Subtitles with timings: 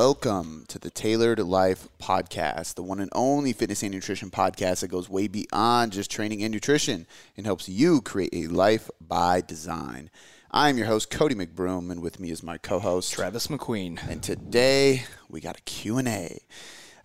[0.00, 4.92] Welcome to the Tailored Life Podcast, the one and only fitness and nutrition podcast that
[4.92, 7.04] goes way beyond just training and nutrition
[7.36, 10.08] and helps you create a life by design.
[10.52, 13.98] I'm your host, Cody McBroom, and with me is my co-host, Travis McQueen.
[14.08, 16.42] And today we got a Q&A.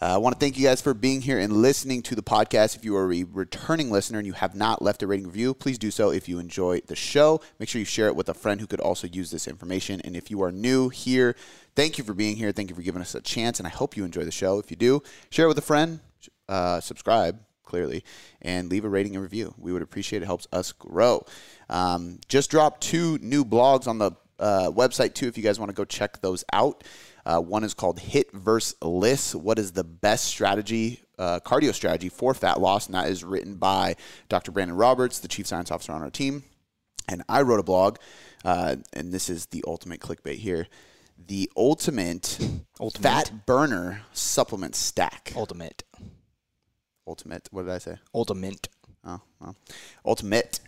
[0.01, 2.75] Uh, I want to thank you guys for being here and listening to the podcast.
[2.75, 5.77] If you are a returning listener and you have not left a rating review, please
[5.77, 7.41] do so if you enjoy the show.
[7.59, 10.01] Make sure you share it with a friend who could also use this information.
[10.01, 11.35] And if you are new here,
[11.75, 12.51] thank you for being here.
[12.51, 13.59] Thank you for giving us a chance.
[13.59, 14.59] And I hope you enjoy the show.
[14.59, 15.99] If you do, share it with a friend,
[16.49, 18.03] uh, subscribe clearly,
[18.41, 19.53] and leave a rating and review.
[19.57, 20.23] We would appreciate it.
[20.23, 21.25] it helps us grow.
[21.69, 25.69] Um, just dropped two new blogs on the uh, website too if you guys want
[25.69, 26.83] to go check those out.
[27.25, 29.35] Uh, one is called HIIT versus LISS.
[29.35, 32.87] What is the best strategy, uh, cardio strategy for fat loss?
[32.87, 33.95] And that is written by
[34.29, 34.51] Dr.
[34.51, 36.43] Brandon Roberts, the chief science officer on our team.
[37.07, 37.97] And I wrote a blog,
[38.45, 40.67] uh, and this is the ultimate clickbait here.
[41.25, 42.39] The ultimate,
[42.79, 45.31] ultimate, fat burner supplement stack.
[45.35, 45.83] Ultimate.
[47.07, 47.47] Ultimate.
[47.51, 47.97] What did I say?
[48.13, 48.67] Ultimate.
[49.05, 49.55] Oh, well.
[50.05, 50.59] Ultimate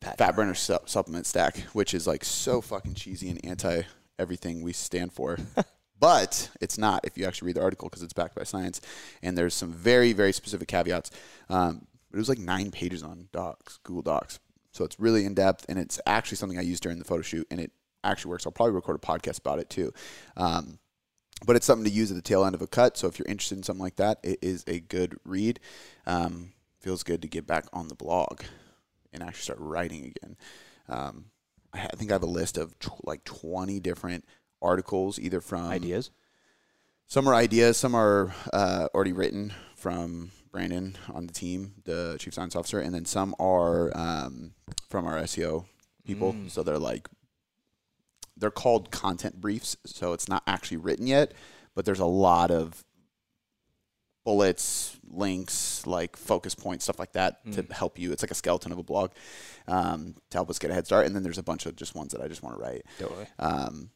[0.00, 3.82] fat, fat burner su- supplement stack, which is like so fucking cheesy and anti
[4.18, 5.38] everything we stand for.
[6.00, 8.80] but it's not if you actually read the article because it's backed by science.
[9.22, 11.10] And there's some very, very specific caveats.
[11.48, 14.40] Um, it was like nine pages on Docs, Google Docs.
[14.72, 17.46] So it's really in depth, and it's actually something I used during the photo shoot,
[17.50, 17.72] and it
[18.04, 18.44] actually works.
[18.44, 19.92] I'll probably record a podcast about it too.
[20.36, 20.78] Um,
[21.46, 22.96] but it's something to use at the tail end of a cut.
[22.96, 25.60] So if you're interested in something like that, it is a good read.
[26.06, 28.42] Um, feels good to get back on the blog
[29.12, 30.36] and actually start writing again.
[30.88, 31.26] Um,
[31.72, 34.24] I think I have a list of tw- like 20 different
[34.62, 36.10] articles, either from ideas.
[37.06, 42.34] Some are ideas, some are uh, already written from Brandon on the team, the chief
[42.34, 44.52] science officer, and then some are um,
[44.88, 45.66] from our SEO
[46.04, 46.32] people.
[46.32, 46.50] Mm.
[46.50, 47.08] So they're like,
[48.36, 49.76] they're called content briefs.
[49.86, 51.32] So it's not actually written yet,
[51.74, 52.84] but there's a lot of
[54.26, 57.54] bullets, links, like focus points, stuff like that mm.
[57.54, 58.10] to help you.
[58.10, 59.12] It's like a skeleton of a blog
[59.68, 61.06] um, to help us get a head start.
[61.06, 62.82] And then there's a bunch of just ones that I just want to write.
[62.98, 63.26] Totally.
[63.38, 63.90] Um,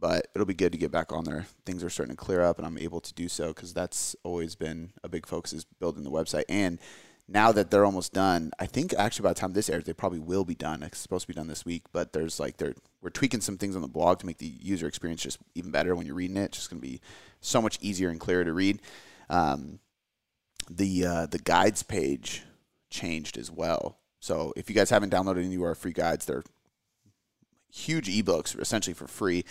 [0.00, 1.46] but it'll be good to get back on there.
[1.64, 4.56] Things are starting to clear up, and I'm able to do so because that's always
[4.56, 6.44] been a big focus is building the website.
[6.48, 6.80] And
[7.28, 10.18] now that they're almost done, I think actually by the time this airs, they probably
[10.18, 10.82] will be done.
[10.82, 13.76] It's supposed to be done this week, but there's like they're we're tweaking some things
[13.76, 16.46] on the blog to make the user experience just even better when you're reading it.
[16.46, 17.00] It's just going to be
[17.40, 18.80] so much easier and clearer to read.
[19.30, 19.80] Um,
[20.70, 22.42] the uh, the guides page
[22.90, 23.98] changed as well.
[24.20, 26.44] So if you guys haven't downloaded any of our free guides, they're
[27.72, 29.44] huge ebooks essentially for free.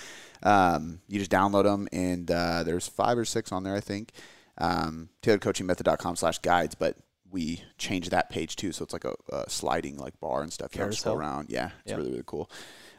[0.44, 4.12] Um, you just download them, and uh, there's five or six on there, I think.
[4.58, 6.98] Um, tailoredcoachingmethod.com slash guides, but
[7.30, 10.76] we changed that page too, so it's like a, a sliding like bar and stuff.
[10.76, 11.50] You can go around.
[11.50, 11.98] Yeah, it's yep.
[11.98, 12.50] really really cool.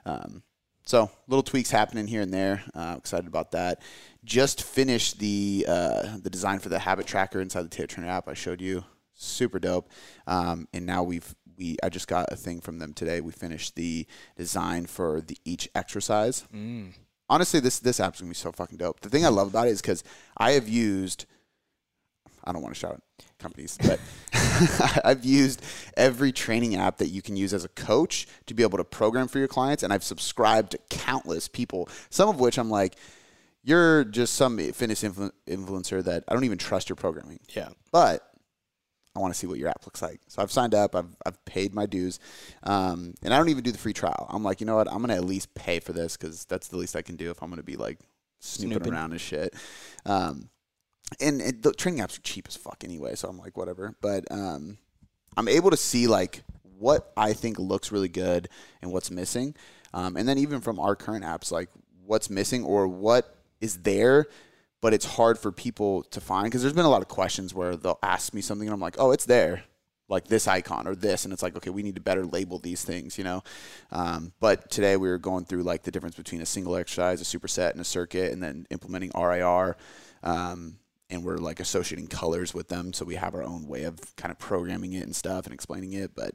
[0.04, 0.42] Um,
[0.88, 2.62] so little tweaks happening here and there.
[2.74, 3.82] Uh, excited about that.
[4.24, 8.26] Just finished the uh, the design for the habit tracker inside the Taylor Trainer app.
[8.26, 8.84] I showed you.
[9.12, 9.90] Super dope.
[10.26, 13.20] Um, and now we've we I just got a thing from them today.
[13.20, 16.44] We finished the design for the each exercise.
[16.54, 16.94] Mm.
[17.28, 19.00] Honestly, this this app's gonna be so fucking dope.
[19.00, 20.02] The thing I love about it is because
[20.38, 21.26] I have used.
[22.44, 23.02] I don't want to shout
[23.38, 24.00] companies, but
[25.04, 25.64] I've used
[25.96, 29.28] every training app that you can use as a coach to be able to program
[29.28, 31.88] for your clients, and I've subscribed to countless people.
[32.10, 32.96] Some of which I'm like,
[33.62, 37.40] you're just some fitness influ- influencer that I don't even trust your programming.
[37.50, 38.28] Yeah, but
[39.14, 40.20] I want to see what your app looks like.
[40.28, 40.94] So I've signed up.
[40.94, 42.20] I've, I've paid my dues,
[42.62, 44.26] um, and I don't even do the free trial.
[44.30, 44.90] I'm like, you know what?
[44.90, 47.42] I'm gonna at least pay for this because that's the least I can do if
[47.42, 47.98] I'm gonna be like
[48.40, 48.92] snooping, snooping.
[48.92, 49.54] around and shit.
[50.06, 50.48] Um,
[51.20, 53.94] and, and, the training apps are cheap as fuck anyway, so I'm like, whatever.
[54.00, 54.78] But um,
[55.36, 56.42] I'm able to see like
[56.78, 58.48] what I think looks really good
[58.82, 59.54] and what's missing,
[59.94, 61.70] um, and then even from our current apps, like
[62.04, 64.26] what's missing or what is there
[64.80, 67.76] but it's hard for people to find because there's been a lot of questions where
[67.76, 69.64] they'll ask me something and I'm like, oh, it's there,
[70.08, 72.84] like this icon or this, and it's like, okay, we need to better label these
[72.84, 73.42] things, you know.
[73.90, 77.38] Um, but today we were going through like the difference between a single exercise, a
[77.38, 79.76] superset, and a circuit, and then implementing RIR.
[80.22, 80.78] Um,
[81.10, 84.30] and we're like associating colors with them, so we have our own way of kind
[84.30, 86.12] of programming it and stuff and explaining it.
[86.14, 86.34] But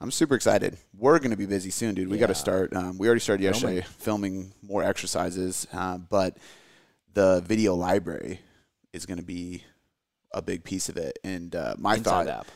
[0.00, 0.76] I'm super excited.
[0.96, 2.08] We're going to be busy soon, dude.
[2.08, 2.20] We yeah.
[2.20, 2.74] got to start.
[2.74, 6.38] Um, we already started yesterday filming, filming more exercises, uh, but
[7.12, 8.40] the video library
[8.92, 9.64] is going to be
[10.32, 11.18] a big piece of it.
[11.22, 12.46] And uh, my inside thought the app.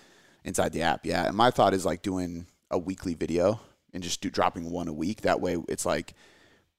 [0.44, 1.26] inside the app, yeah.
[1.26, 3.60] And my thought is like doing a weekly video
[3.92, 5.22] and just do dropping one a week.
[5.22, 6.14] That way, it's like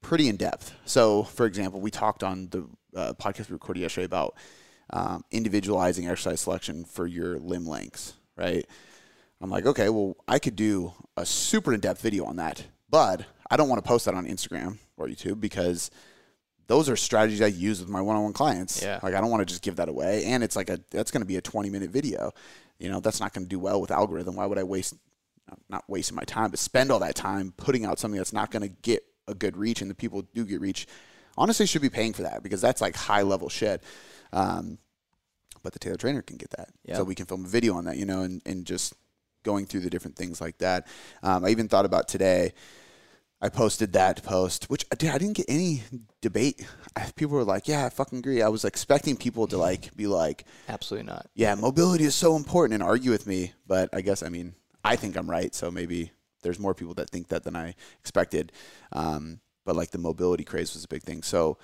[0.01, 0.73] pretty in depth.
[0.85, 4.35] So, for example, we talked on the uh, podcast we recorded yesterday about
[4.91, 8.65] um, individualizing exercise selection for your limb lengths, right?
[9.41, 13.25] I'm like, okay, well, I could do a super in depth video on that, but
[13.49, 15.91] I don't want to post that on Instagram or YouTube because
[16.67, 18.81] those are strategies I use with my one-on-one clients.
[18.81, 18.99] Yeah.
[19.01, 21.21] Like I don't want to just give that away, and it's like a that's going
[21.21, 22.31] to be a 20-minute video.
[22.79, 24.35] You know, that's not going to do well with algorithm.
[24.35, 24.95] Why would I waste
[25.69, 28.61] not wasting my time, but spend all that time putting out something that's not going
[28.61, 30.87] to get a good reach, and the people do get reach,
[31.37, 33.83] honestly should be paying for that because that's like high level shit.
[34.33, 34.77] Um,
[35.63, 36.95] but the Taylor Trainer can get that, Yeah.
[36.97, 38.93] so we can film a video on that, you know, and, and just
[39.43, 40.87] going through the different things like that.
[41.23, 42.53] Um, I even thought about today.
[43.41, 45.83] I posted that post, which dude, I didn't get any
[46.21, 46.65] debate.
[47.15, 50.43] People were like, "Yeah, I fucking agree." I was expecting people to like be like,
[50.67, 51.25] Absolutely not.
[51.35, 53.53] yeah, mobility is so important and argue with me.
[53.65, 55.55] But I guess, I mean, I think I'm right.
[55.55, 58.51] So maybe there's more people that think that than I expected.
[58.91, 61.21] Um, but like the mobility craze was a big thing.
[61.23, 61.57] So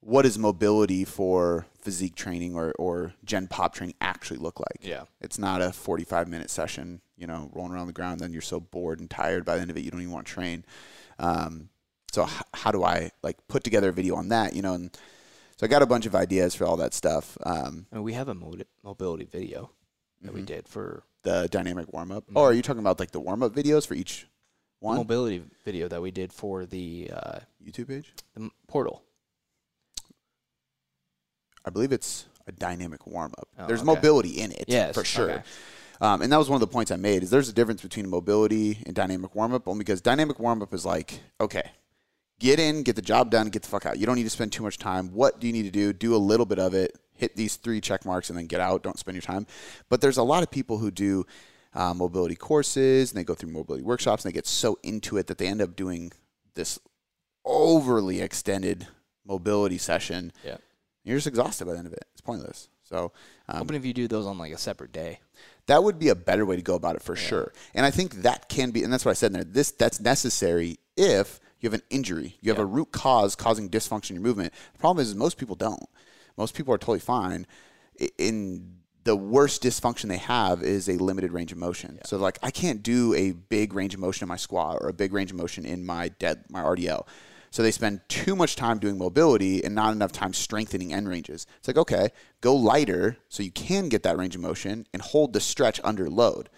[0.00, 4.78] what does mobility for physique training or, or gen pop training actually look like?
[4.80, 5.04] Yeah.
[5.20, 8.20] It's not a 45 minute session, you know, rolling around the ground.
[8.20, 10.26] Then you're so bored and tired by the end of it, you don't even want
[10.26, 10.64] to train.
[11.18, 11.68] Um,
[12.12, 14.90] so h- how do I like put together a video on that, you know, and
[15.56, 17.36] so I got a bunch of ideas for all that stuff.
[17.44, 19.70] Um, we have a moti- mobility video
[20.22, 20.46] that we Mhm.
[20.46, 22.24] did for the dynamic warm up.
[22.28, 22.32] Mhm.
[22.36, 24.22] Oh, are you talking about like the warm up videos for each
[24.80, 28.12] the one mobility video that we did for the uh, YouTube page?
[28.34, 29.02] the m- portal.
[31.64, 33.48] I believe it's a dynamic warm up.
[33.58, 33.86] Oh, there's okay.
[33.86, 35.30] mobility in it, Yes, for sure.
[35.30, 35.42] okay.
[36.00, 37.22] Um, and that was one of the points I made.
[37.22, 40.72] Is there's a difference between mobility and dynamic warm up, only because dynamic warm up
[40.72, 41.70] is like, okay,
[42.40, 43.98] get in, get the job done, get the fuck out.
[43.98, 45.12] You don't need to spend too much time.
[45.12, 45.92] What do you need to do?
[45.92, 48.82] Do a little bit of it, hit these three check marks, and then get out.
[48.82, 49.46] Don't spend your time.
[49.88, 51.24] But there's a lot of people who do
[51.74, 55.28] uh, mobility courses and they go through mobility workshops and they get so into it
[55.28, 56.10] that they end up doing
[56.54, 56.80] this
[57.44, 58.88] overly extended
[59.24, 60.32] mobility session.
[60.44, 60.56] Yeah.
[61.04, 62.04] You're just exhausted by the end of it.
[62.12, 62.68] It's pointless.
[62.82, 63.12] So
[63.48, 65.20] um, Hoping if you do those on like a separate day.
[65.66, 67.52] that would be a better way to go about it for sure.
[67.74, 69.44] And I think that can be, and that's what I said in there.
[69.44, 72.64] This that's necessary if you have an injury, you have Yeah.
[72.64, 74.52] a root cause causing dysfunction in your movement.
[74.72, 75.84] The problem is, is most people don't.
[76.36, 77.46] Most people are totally fine.
[78.18, 81.98] In the worst dysfunction they have is a limited range of motion.
[82.04, 84.92] So like I can't do a big range of motion in my squat or a
[84.92, 87.06] big range of motion in my dead my RDL.
[87.50, 91.46] So they spend too much time doing mobility and not enough time strengthening end ranges.
[91.58, 92.10] It's like, okay,
[92.40, 96.08] go lighter so you can get that range of motion and hold the stretch under
[96.08, 96.48] load.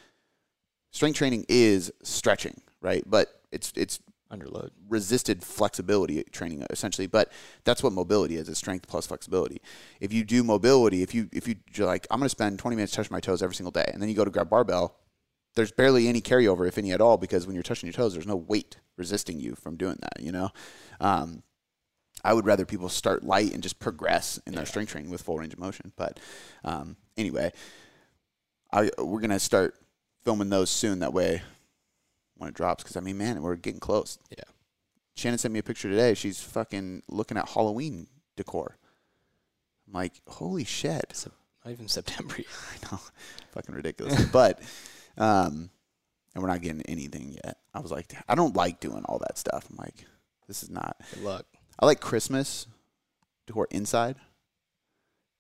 [0.91, 3.03] Strength training is stretching, right?
[3.07, 4.01] But it's it's
[4.33, 4.71] Under load.
[4.89, 7.31] resisted flexibility training essentially but
[7.65, 9.61] that's what mobility is it's strength plus flexibility.
[10.01, 12.75] If you do mobility if you if you you're like i'm going to spend 20
[12.75, 14.97] minutes touching my toes every single day and then you go to grab barbell
[15.55, 18.27] there's barely any carryover if any at all because when you're touching your toes there's
[18.27, 20.49] no weight resisting you from doing that you know?
[20.99, 21.43] Um,
[22.25, 25.37] i would rather people start light and just progress in their strength training with full
[25.37, 26.19] range of motion but
[26.65, 27.53] um, anyway
[28.73, 29.75] I, we're going to start
[30.25, 31.43] filming those soon that way
[32.43, 34.45] when it drops because i mean man we're getting close Yeah.
[35.15, 36.15] Shannon sent me a picture today.
[36.15, 38.07] She's fucking looking at Halloween
[38.37, 38.79] decor.
[39.87, 41.27] I'm like, holy shit.
[41.65, 42.35] Not even September.
[42.39, 42.47] yet.
[42.73, 43.01] I know.
[43.53, 44.25] fucking ridiculous.
[44.33, 44.61] but,
[45.19, 45.69] um,
[46.35, 47.59] and we're not getting anything yet.
[47.75, 49.67] I was like, I don't like doing all that stuff.
[49.71, 50.07] I'm like,
[50.49, 50.97] this is not.
[51.13, 51.45] Good luck.
[51.79, 52.67] I like Christmas
[53.47, 54.17] decor inside.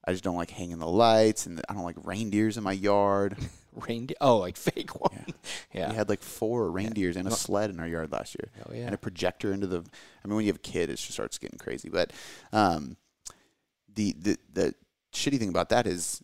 [0.05, 3.39] I just don't like hanging the lights, and I don't like reindeers in my yard.
[3.89, 4.17] Reindeer.
[4.21, 5.27] Oh, like fake one.
[5.73, 5.91] Yeah.
[5.91, 8.51] We had like four reindeers and a sled in our yard last year.
[8.67, 8.87] Oh yeah.
[8.87, 9.79] and a projector into the.
[9.79, 11.89] I mean, when you have a kid, it just starts getting crazy.
[11.89, 12.13] But
[12.53, 12.97] um,
[13.95, 14.75] the the the
[15.13, 16.23] shitty thing about that is,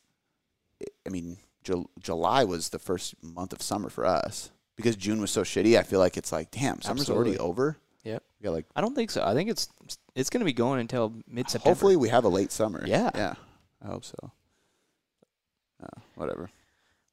[1.07, 5.31] I mean, Ju- July was the first month of summer for us because June was
[5.31, 5.79] so shitty.
[5.79, 7.77] I feel like it's like, damn, summer's already over.
[8.05, 8.23] Yep.
[8.41, 9.25] We got like, I don't think so.
[9.25, 9.69] I think it's
[10.15, 11.71] it's going to be going until mid September.
[11.71, 12.83] hopefully we have a late summer.
[12.87, 13.11] Yeah.
[13.15, 13.35] yeah,
[13.83, 14.33] I hope so.
[15.83, 16.51] Uh, whatever.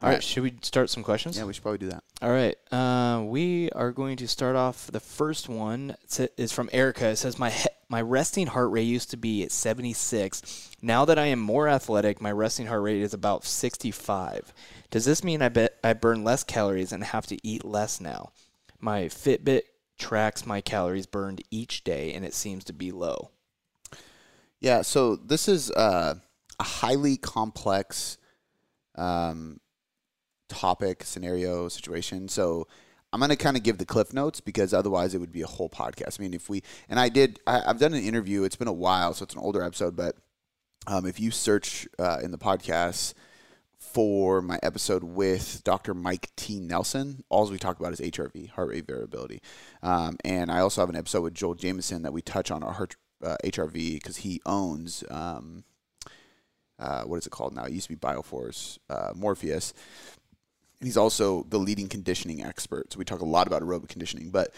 [0.05, 0.23] All right.
[0.23, 1.37] Should we start some questions?
[1.37, 2.03] Yeah, we should probably do that.
[2.21, 2.55] All right.
[2.71, 4.87] Uh, we are going to start off.
[4.87, 5.95] The first one
[6.37, 7.07] is from Erica.
[7.07, 10.71] It says, my, he- my resting heart rate used to be at 76.
[10.81, 14.53] Now that I am more athletic, my resting heart rate is about 65.
[14.91, 18.31] Does this mean I bet I burn less calories and have to eat less now?
[18.79, 19.61] My Fitbit
[19.97, 23.31] tracks my calories burned each day, and it seems to be low.
[24.59, 26.15] Yeah, so this is uh,
[26.59, 28.17] a highly complex
[28.95, 29.59] um,
[30.55, 32.29] topic, scenario, situation.
[32.29, 32.67] So
[33.11, 35.47] I'm going to kind of give the cliff notes because otherwise it would be a
[35.47, 36.19] whole podcast.
[36.19, 38.73] I mean, if we, and I did, I, I've done an interview, it's been a
[38.73, 40.15] while, so it's an older episode, but
[40.87, 43.13] um, if you search uh, in the podcast
[43.77, 45.93] for my episode with Dr.
[45.93, 46.59] Mike T.
[46.59, 49.41] Nelson, all we talk about is HRV, heart rate variability.
[49.83, 52.73] Um, and I also have an episode with Joel Jamieson that we touch on our
[52.73, 55.63] heart, uh, HRV because he owns, um,
[56.77, 57.63] uh, what is it called now?
[57.63, 59.73] It used to be Bioforce, uh, Morpheus.
[60.85, 62.93] He's also the leading conditioning expert.
[62.93, 64.53] So we talk a lot about aerobic conditioning, but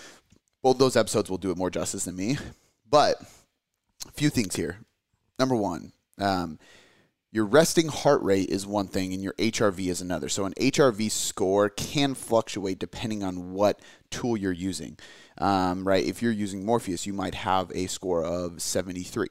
[0.62, 2.38] both those episodes will do it more justice than me.
[2.90, 3.22] But
[4.08, 4.80] a few things here.
[5.38, 6.58] Number one, um,
[7.32, 10.30] your resting heart rate is one thing and your HRV is another.
[10.30, 14.98] So an HRV score can fluctuate depending on what tool you're using.
[15.38, 16.06] Um, right?
[16.06, 19.28] If you're using Morpheus, you might have a score of 73.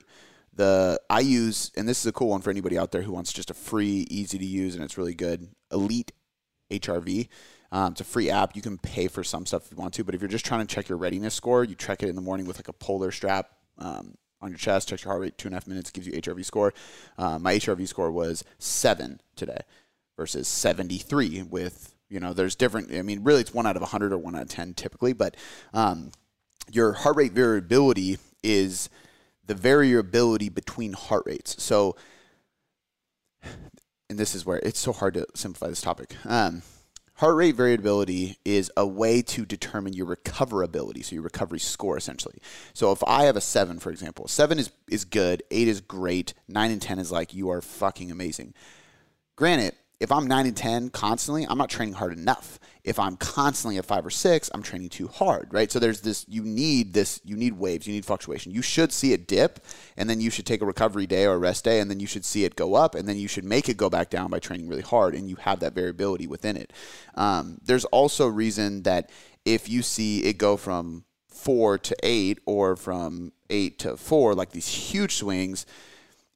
[0.55, 3.33] The I use, and this is a cool one for anybody out there who wants
[3.33, 5.49] just a free, easy to use, and it's really good.
[5.71, 6.13] Elite
[6.71, 7.29] HRV.
[7.73, 8.55] Um, it's a free app.
[8.55, 10.67] You can pay for some stuff if you want to, but if you're just trying
[10.67, 13.11] to check your readiness score, you check it in the morning with like a polar
[13.11, 16.07] strap um, on your chest, check your heart rate, two and a half minutes, gives
[16.07, 16.73] you HRV score.
[17.19, 19.61] Uh, my HRV score was seven today
[20.17, 24.13] versus 73 with, you know, there's different, I mean, really it's one out of 100
[24.13, 25.37] or one out of 10 typically, but
[25.75, 26.13] um,
[26.71, 28.89] your heart rate variability is
[29.45, 31.63] the variability between heart rates.
[31.63, 31.97] So,
[34.09, 36.15] and this is where it's so hard to simplify this topic.
[36.25, 36.63] Um,
[37.15, 42.39] heart rate variability is a way to determine your recoverability, so your recovery score essentially.
[42.73, 46.35] So if I have a seven, for example, seven is is good, eight is great,
[46.49, 48.55] nine and ten is like you are fucking amazing.
[49.35, 52.59] Granted, if I'm nine and 10 constantly, I'm not training hard enough.
[52.85, 55.73] If I'm constantly at five or six, I'm training too hard, right?
[55.73, 58.53] So there's this, you need this, you need waves, you need fluctuation.
[58.53, 59.65] You should see it dip,
[59.97, 62.07] and then you should take a recovery day or a rest day, and then you
[62.07, 64.39] should see it go up, and then you should make it go back down by
[64.39, 66.75] training really hard, and you have that variability within it.
[67.15, 69.11] Um, there's also reason that
[69.47, 74.51] if you see it go from four to eight or from eight to four, like
[74.51, 75.65] these huge swings,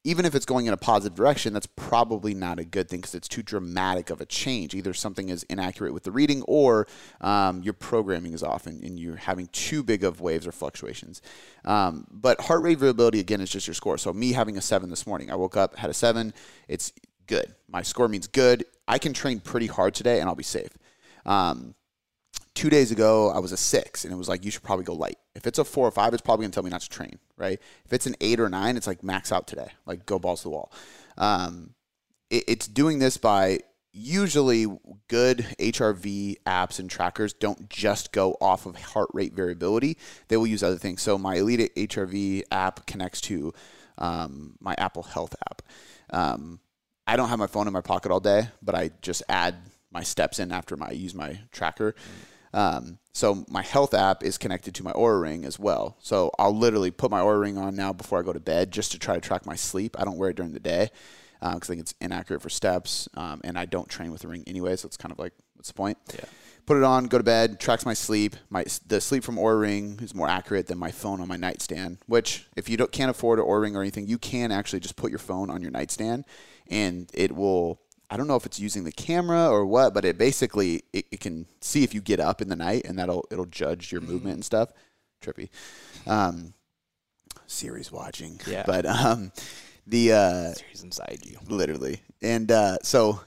[0.03, 3.15] even if it's going in a positive direction, that's probably not a good thing because
[3.15, 4.75] it's too dramatic of a change.
[4.75, 6.87] Either something is inaccurate with the reading or
[7.21, 11.21] um, your programming is off and, and, you're having too big of waves or fluctuations.
[11.67, 13.99] Um, but heart rate variability, again, is just your score.
[13.99, 16.33] So, me having a seven this morning, I woke up, had a seven,
[16.67, 16.93] it's
[17.27, 17.55] good.
[17.69, 18.65] My score means good.
[18.89, 20.71] I can train pretty hard today and I'll be safe.
[21.27, 21.75] Um,
[22.55, 24.95] two days ago I was a six, and it was like you should probably go
[24.95, 25.19] light.
[25.35, 27.61] If it's a four or five, it's probably gonna tell me not to train, right?
[27.85, 30.45] If it's an eight or nine, it's like max out today, like go balls to
[30.45, 30.73] the wall.
[31.17, 31.75] Um,
[32.31, 33.61] it, it's doing this by
[33.93, 34.67] usually
[35.09, 39.97] good HRV apps and trackers don't just go off of heart rate variability.
[40.29, 41.03] They will use other things.
[41.03, 43.53] So my Elite HRV app connects to
[43.99, 45.63] um, my Apple Health app.
[46.11, 46.61] Um,
[47.07, 49.57] I don't have my phone in my pocket all day, but I just add
[49.91, 51.93] my steps in after my I use my tracker.
[51.93, 55.97] Mm-hmm um, so my health app is connected to my Oura Ring as well.
[56.01, 58.93] So I'll literally put my Oura Ring on now before I go to bed just
[58.93, 59.97] to try to track my sleep.
[59.99, 60.91] I don't wear it during the day
[61.41, 64.29] because um, I think it's inaccurate for steps, um, and I don't train with the
[64.29, 64.77] ring anyway.
[64.77, 65.99] So it's kind of like, what's the point?
[66.15, 66.25] Yeah.
[66.67, 68.37] Put it on, go to bed, tracks my sleep.
[68.49, 71.99] My the sleep from Oura Ring is more accurate than my phone on my nightstand.
[72.07, 74.97] Which, if you don't, can't afford an Oura Ring or anything, you can actually just
[74.97, 76.27] put your phone on your nightstand,
[76.69, 77.81] and it will
[78.11, 81.21] I don't know if it's using the camera or what, but it basically it, it,
[81.21, 84.35] can see if you get up in the night and that'll it'll judge your movement
[84.35, 84.73] and stuff.
[85.23, 85.49] Trippy.
[86.07, 86.55] Um,
[87.47, 88.41] Siri's watching.
[88.47, 88.65] Yeah.
[88.67, 89.33] But um,
[89.87, 91.39] the uh, Siri's inside you.
[91.49, 92.03] Literally.
[92.21, 93.21] And uh, so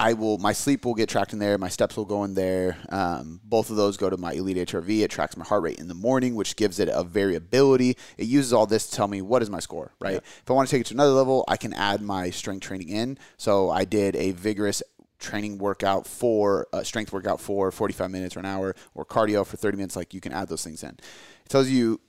[0.00, 2.78] I will my sleep will get tracked in there, my steps will go in there.
[2.88, 5.02] Um, both of those go to my Elite HRV.
[5.02, 7.98] It tracks my heart rate in the morning, which gives it a variability.
[8.16, 10.14] It uses all this to tell me what is my score, right?
[10.14, 10.20] Yeah.
[10.40, 12.88] If I want to take it to another level, I can add my strength training
[12.88, 13.18] in.
[13.36, 14.82] So I did a vigorous
[15.18, 19.58] training workout for uh, strength workout for 45 minutes or an hour or cardio for
[19.58, 22.00] 30 minutes like you can add those things in it tells you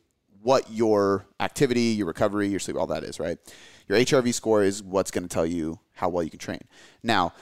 [0.42, 3.38] what your activity your recovery your sleep all that is right
[3.90, 6.62] your hrv score is what's going to tell you how well you can train
[7.04, 7.34] now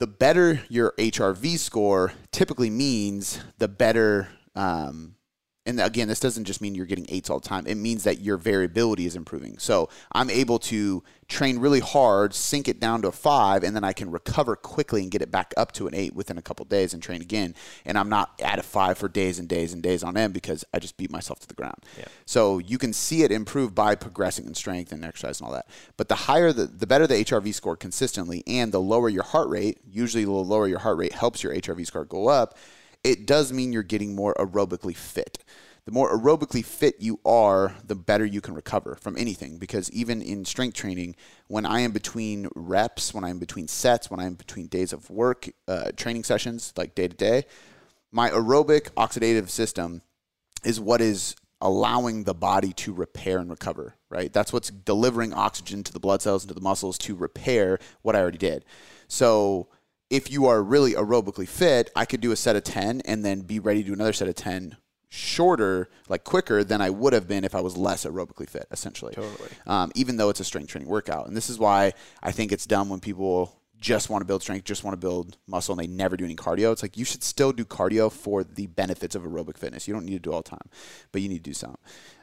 [0.00, 5.16] the better your HRV score typically means the better um,
[5.66, 7.66] and again, this doesn't just mean you're getting eights all the time.
[7.66, 9.56] It means that your variability is improving.
[9.58, 13.82] So I'm able to train really hard, sink it down to a five, and then
[13.82, 16.66] I can recover quickly and get it back up to an eight within a couple
[16.66, 17.54] days and train again.
[17.86, 20.66] And I'm not at a five for days and days and days on end because
[20.74, 21.78] I just beat myself to the ground.
[21.98, 22.04] Yeah.
[22.26, 25.66] So you can see it improve by progressing in strength and exercise and all that.
[25.96, 29.48] But the higher the, the better the HRV score consistently, and the lower your heart
[29.48, 32.54] rate, usually the lower your heart rate helps your HRV score go up
[33.04, 35.44] it does mean you're getting more aerobically fit.
[35.84, 39.58] The more aerobically fit you are, the better you can recover from anything.
[39.58, 41.14] Because even in strength training,
[41.48, 45.50] when I am between reps, when I'm between sets, when I'm between days of work,
[45.68, 47.44] uh, training sessions, like day to day,
[48.10, 50.00] my aerobic oxidative system
[50.64, 54.32] is what is allowing the body to repair and recover, right?
[54.32, 58.16] That's what's delivering oxygen to the blood cells and to the muscles to repair what
[58.16, 58.64] I already did.
[59.08, 59.68] So
[60.14, 63.40] if you are really aerobically fit, I could do a set of 10 and then
[63.40, 64.76] be ready to do another set of 10
[65.08, 69.12] shorter, like quicker than I would have been if I was less aerobically fit, essentially.
[69.12, 69.48] Totally.
[69.66, 71.26] Um, even though it's a strength training workout.
[71.26, 74.64] And this is why I think it's dumb when people just want to build strength,
[74.64, 76.70] just want to build muscle, and they never do any cardio.
[76.70, 79.88] It's like you should still do cardio for the benefits of aerobic fitness.
[79.88, 80.68] You don't need to do all the time,
[81.10, 81.76] but you need to do some.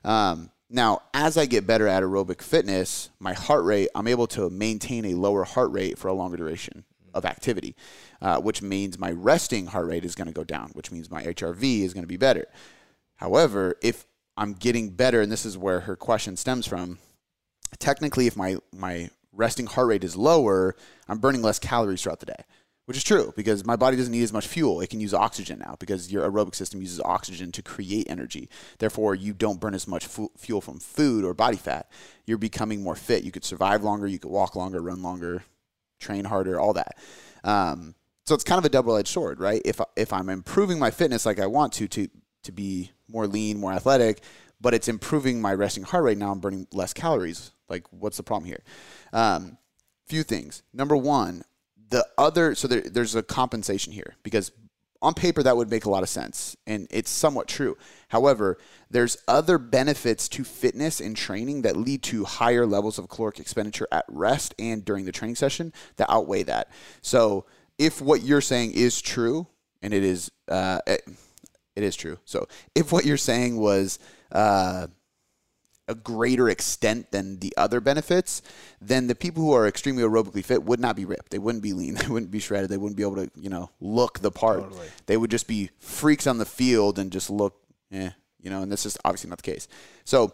[0.05, 4.49] Um, Now, as I get better at aerobic fitness, my heart rate, I'm able to
[4.49, 7.75] maintain a lower heart rate for a longer duration of activity,
[8.21, 11.23] uh, which means my resting heart rate is going to go down, which means my
[11.23, 12.45] HRV is going to be better.
[13.15, 14.05] However, if
[14.37, 16.99] I'm getting better, and this is where her question stems from,
[17.79, 20.75] technically, if my, my resting heart rate is lower,
[21.07, 22.43] I'm burning less calories throughout the day
[22.91, 24.81] which is true because my body doesn't need as much fuel.
[24.81, 28.49] It can use oxygen now because your aerobic system uses oxygen to create energy.
[28.79, 31.89] Therefore, you don't burn as much fu- fuel from food or body fat.
[32.25, 33.23] You're becoming more fit.
[33.23, 35.43] You could survive longer, you could walk longer, run longer,
[36.01, 36.97] train harder, all that.
[37.43, 39.61] Um, so it's kind of a double-edged sword, right?
[39.65, 42.07] If if I'm improving my fitness like I want to to
[42.43, 44.21] to be more lean, more athletic,
[44.59, 47.51] but it's improving my resting heart rate now, I'm burning less calories.
[47.67, 48.63] Like, what's the problem here?
[49.13, 49.57] Um,
[50.05, 50.63] few things.
[50.73, 51.43] Number one,
[51.89, 54.51] the other so there, there's a compensation here because
[55.01, 57.77] on paper that would make a lot of sense and it's somewhat true.
[58.09, 58.57] However
[58.89, 63.87] there's other benefits to fitness and training that lead to higher levels of caloric expenditure
[63.91, 66.69] at rest and during the training session that outweigh that.
[67.01, 67.45] So
[67.77, 69.47] if what you're saying is true
[69.81, 71.01] and it is uh, it,
[71.75, 72.19] it is true.
[72.25, 73.97] So if what you're saying was
[74.31, 74.87] uh,
[75.91, 78.41] a greater extent than the other benefits,
[78.79, 81.31] then the people who are extremely aerobically fit would not be ripped.
[81.31, 81.95] They wouldn't be lean.
[82.01, 82.69] They wouldn't be shredded.
[82.69, 84.61] They wouldn't be able to, you know, look the part.
[84.61, 84.87] Totally.
[85.05, 88.71] They would just be freaks on the field and just look, eh, you know, and
[88.71, 89.67] that's just obviously not the case.
[90.05, 90.33] So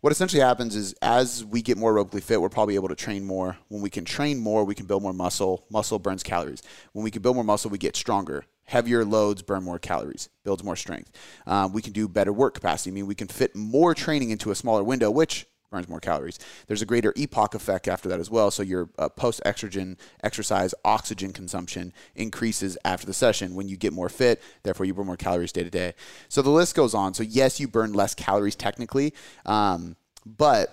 [0.00, 3.24] what essentially happens is as we get more aerobically fit, we're probably able to train
[3.24, 3.58] more.
[3.68, 5.66] When we can train more, we can build more muscle.
[5.70, 6.62] Muscle burns calories.
[6.92, 10.64] When we can build more muscle, we get stronger heavier loads burn more calories, builds
[10.64, 11.10] more strength.
[11.46, 12.90] Um, we can do better work capacity.
[12.90, 16.38] I mean, we can fit more training into a smaller window, which burns more calories.
[16.68, 18.50] There's a greater EPOC effect after that as well.
[18.50, 23.92] So your uh, post estrogen exercise oxygen consumption increases after the session when you get
[23.92, 24.40] more fit.
[24.62, 25.94] Therefore, you burn more calories day to day.
[26.28, 27.12] So the list goes on.
[27.14, 29.14] So yes, you burn less calories technically,
[29.46, 30.72] um, but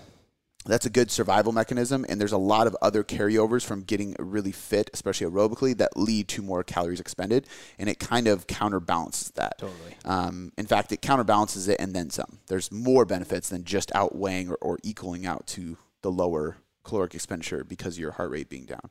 [0.66, 4.52] that's a good survival mechanism and there's a lot of other carryovers from getting really
[4.52, 7.48] fit especially aerobically that lead to more calories expended
[7.80, 9.58] and it kind of counterbalances that.
[9.58, 9.96] Totally.
[10.06, 12.40] Um, in fact it counterbalances it and then some.
[12.48, 17.64] There's more benefits than just outweighing or, or equaling out to the lower caloric expenditure
[17.64, 18.90] because of your heart rate being down.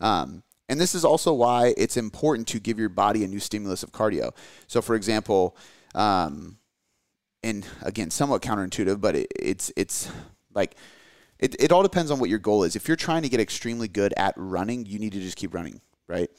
[0.00, 3.82] Um, and this is also why it's important to give your body a new stimulus
[3.82, 4.32] of cardio.
[4.66, 5.56] So for example
[5.94, 6.58] um,
[7.42, 10.10] and again somewhat counterintuitive but it, it's it's
[10.54, 10.76] like
[11.38, 12.76] it, it all depends on what your goal is.
[12.76, 15.80] If you're trying to get extremely good at running, you need to just keep running,
[16.06, 16.30] right?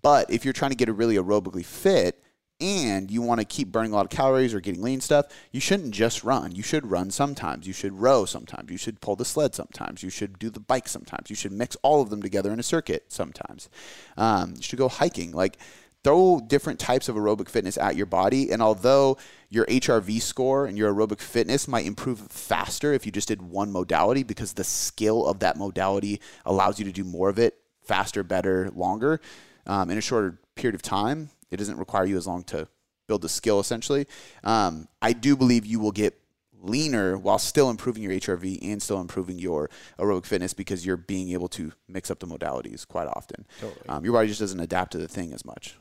[0.00, 2.22] But if you're trying to get a really aerobically fit
[2.60, 5.60] and you want to keep burning a lot of calories or getting lean stuff, you
[5.60, 6.54] shouldn't just run.
[6.54, 7.66] You should run sometimes.
[7.66, 8.70] You should row sometimes.
[8.70, 10.02] You should pull the sled sometimes.
[10.02, 11.30] You should do the bike sometimes.
[11.30, 13.68] You should mix all of them together in a circuit sometimes.
[14.16, 15.32] Um, you should go hiking.
[15.32, 15.58] Like
[16.04, 18.50] throw different types of aerobic fitness at your body.
[18.50, 19.18] And although
[19.50, 23.72] your HRV score and your aerobic fitness might improve faster if you just did one
[23.72, 28.22] modality because the skill of that modality allows you to do more of it faster,
[28.22, 29.20] better, longer
[29.66, 31.30] um, in a shorter period of time.
[31.50, 32.68] It doesn't require you as long to
[33.06, 34.06] build the skill essentially.
[34.44, 36.20] Um, I do believe you will get
[36.60, 41.30] leaner while still improving your HRV and still improving your aerobic fitness because you're being
[41.30, 43.46] able to mix up the modalities quite often.
[43.60, 43.88] Totally.
[43.88, 45.78] Um, your body just doesn't adapt to the thing as much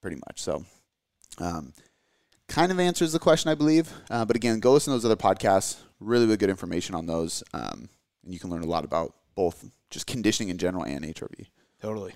[0.00, 0.40] pretty much.
[0.40, 0.64] So,
[1.38, 1.72] um,
[2.48, 3.92] kind of answers the question, I believe.
[4.10, 5.76] Uh, but again, go listen to those other podcasts.
[6.00, 7.44] Really, really good information on those.
[7.52, 7.88] Um,
[8.24, 11.46] and you can learn a lot about both just conditioning in general and HRV.
[11.80, 12.14] Totally.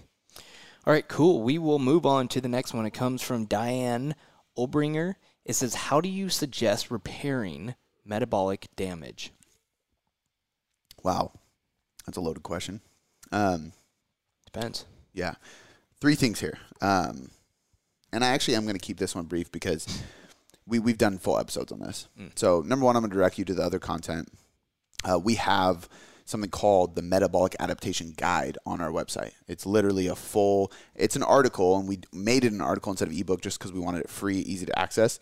[0.84, 1.42] All right, cool.
[1.42, 2.86] We will move on to the next one.
[2.86, 4.16] It comes from Diane
[4.58, 5.14] Obringer.
[5.44, 9.32] It says, How do you suggest repairing metabolic damage?
[11.02, 11.32] Wow.
[12.04, 12.80] That's a loaded question.
[13.30, 13.72] Um,
[14.44, 14.86] Depends.
[15.12, 15.34] Yeah.
[16.00, 16.58] Three things here.
[16.80, 17.30] Um,
[18.12, 20.02] and I actually am going to keep this one brief because
[20.66, 22.08] we we've done full episodes on this.
[22.18, 22.38] Mm.
[22.38, 24.28] So number one, I'm going to direct you to the other content.
[25.04, 25.88] Uh, we have
[26.24, 29.32] something called the metabolic adaptation guide on our website.
[29.48, 30.72] It's literally a full.
[30.94, 33.80] It's an article, and we made it an article instead of ebook just because we
[33.80, 35.18] wanted it free, easy to access.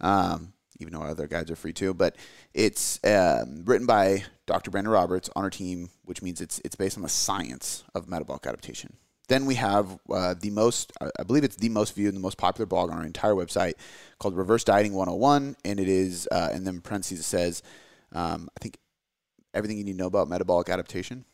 [0.00, 2.16] Um, even though our other guides are free too, but
[2.52, 4.70] it's um, written by Dr.
[4.70, 8.46] Brandon Roberts on our team, which means it's it's based on the science of metabolic
[8.46, 8.96] adaptation.
[9.28, 12.38] Then we have uh, the most, I believe it's the most viewed and the most
[12.38, 13.74] popular blog on our entire website
[14.18, 15.56] called Reverse Dieting 101.
[15.64, 17.62] And it is, uh, and then parentheses says,
[18.12, 18.78] um, I think
[19.52, 21.24] everything you need to know about metabolic adaptation.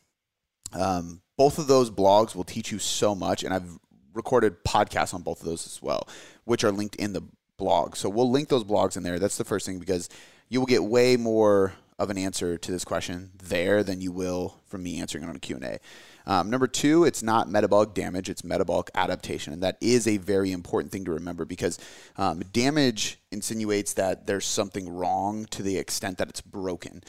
[0.73, 3.45] Um, both of those blogs will teach you so much.
[3.45, 3.79] And I've
[4.15, 6.09] recorded podcasts on both of those as well,
[6.45, 7.23] which are linked in the
[7.59, 7.97] blog.
[7.97, 9.19] So we'll link those blogs in there.
[9.19, 10.09] That's the first thing because
[10.49, 14.61] you will get way more of an answer to this question there than you will
[14.67, 15.79] from me answering it on a Q&A.
[16.27, 19.53] Um, number two, it's not metabolic damage, it's metabolic adaptation.
[19.53, 21.79] And that is a very important thing to remember because
[22.17, 27.03] um, damage insinuates that there's something wrong to the extent that it's broken.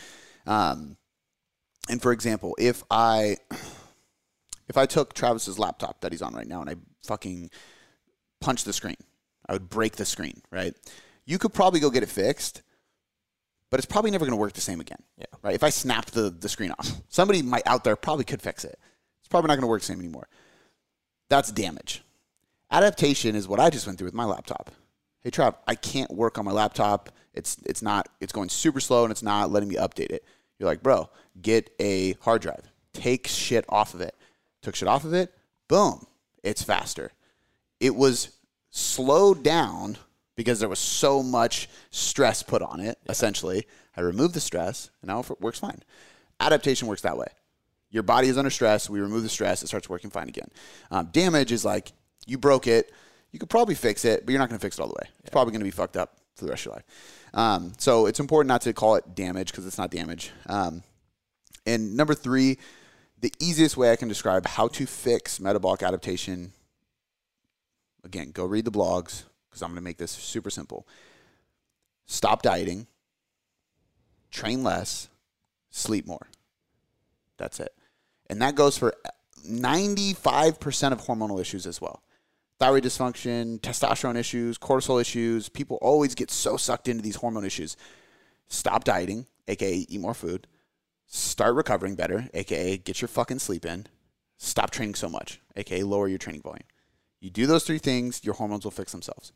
[0.45, 0.97] Um,
[1.89, 3.37] and for example, if I
[4.67, 7.49] if I took Travis's laptop that he's on right now and I fucking
[8.41, 8.97] punch the screen,
[9.47, 10.73] I would break the screen, right?
[11.25, 12.61] You could probably go get it fixed,
[13.69, 15.01] but it's probably never going to work the same again.
[15.17, 15.25] Yeah.
[15.41, 15.55] Right.
[15.55, 18.79] If I snapped the, the screen off, somebody might out there probably could fix it.
[19.33, 20.27] Probably not going to work the same anymore.
[21.27, 22.03] That's damage.
[22.69, 24.69] Adaptation is what I just went through with my laptop.
[25.21, 27.09] Hey Trav, I can't work on my laptop.
[27.33, 30.23] It's it's not it's going super slow and it's not letting me update it.
[30.59, 31.09] You're like, bro,
[31.41, 32.71] get a hard drive.
[32.93, 34.15] Take shit off of it.
[34.61, 35.33] Took shit off of it.
[35.67, 36.05] Boom.
[36.43, 37.11] It's faster.
[37.79, 38.37] It was
[38.69, 39.97] slowed down
[40.35, 43.65] because there was so much stress put on it, essentially.
[43.97, 45.81] I removed the stress, and now it works fine.
[46.39, 47.29] Adaptation works that way.
[47.93, 48.89] Your body is under stress.
[48.89, 49.61] We remove the stress.
[49.61, 50.49] It starts working fine again.
[50.89, 51.93] Um, damage is like
[52.25, 52.91] you broke it.
[53.31, 55.09] You could probably fix it, but you're not going to fix it all the way.
[55.19, 56.85] It's probably going to be fucked up for the rest of your life.
[57.35, 60.31] Um, so it's important not to call it damage because it's not damage.
[60.47, 60.81] Um,
[61.67, 62.57] and number three,
[63.21, 66.51] the easiest way I can describe how to fix metabolic adaptation.
[68.03, 70.87] Again, go read the blogs because I'm going to make this super simple.
[72.07, 72.87] Stop dieting,
[74.31, 75.09] train less,
[75.69, 76.27] sleep more.
[77.37, 77.71] That's it.
[78.33, 78.95] And that goes for
[79.47, 82.01] 95% of hormonal issues as well.
[82.57, 85.49] Thyroid dysfunction, testosterone issues, cortisol issues.
[85.49, 87.77] People always get so sucked into these hormone issues.
[88.47, 90.47] Stop dieting, aka eat more food.
[91.05, 93.85] Start recovering better, aka get your fucking sleep in.
[94.37, 96.65] Stop training so much, aka lower your training volume.
[97.19, 99.31] You do those three things, your hormones will fix themselves.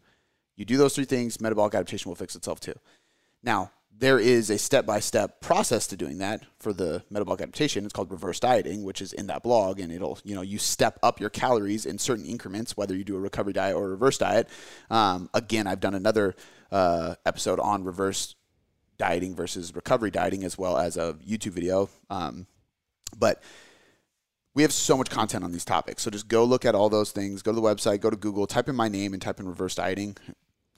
[0.55, 2.73] You do those three things, metabolic adaptation will fix itself too.
[3.43, 7.83] Now, there is a step by step process to doing that for the metabolic adaptation.
[7.83, 10.99] It's called reverse dieting, which is in that blog, and it'll, you know, you step
[11.01, 14.17] up your calories in certain increments, whether you do a recovery diet or a reverse
[14.17, 14.49] diet.
[14.91, 16.35] Um, again, I've done another
[16.71, 18.35] uh, episode on reverse
[18.97, 21.89] dieting versus recovery dieting, as well as a YouTube video.
[22.09, 22.45] Um,
[23.17, 23.41] but
[24.53, 26.03] we have so much content on these topics.
[26.03, 27.41] So just go look at all those things.
[27.41, 29.75] Go to the website, go to Google, type in my name, and type in reverse
[29.75, 30.17] dieting.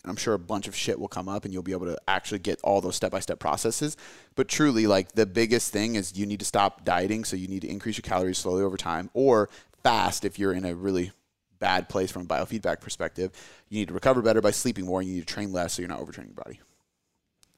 [0.06, 2.40] I'm sure a bunch of shit will come up and you'll be able to actually
[2.40, 3.98] get all those step by step processes.
[4.36, 7.26] But truly, like the biggest thing is you need to stop dieting.
[7.26, 9.50] So you need to increase your calories slowly over time or
[9.84, 11.12] fast if you're in a really
[11.60, 13.32] bad place from a biofeedback perspective.
[13.68, 15.82] You need to recover better by sleeping more and you need to train less so
[15.82, 16.60] you're not overtraining your body.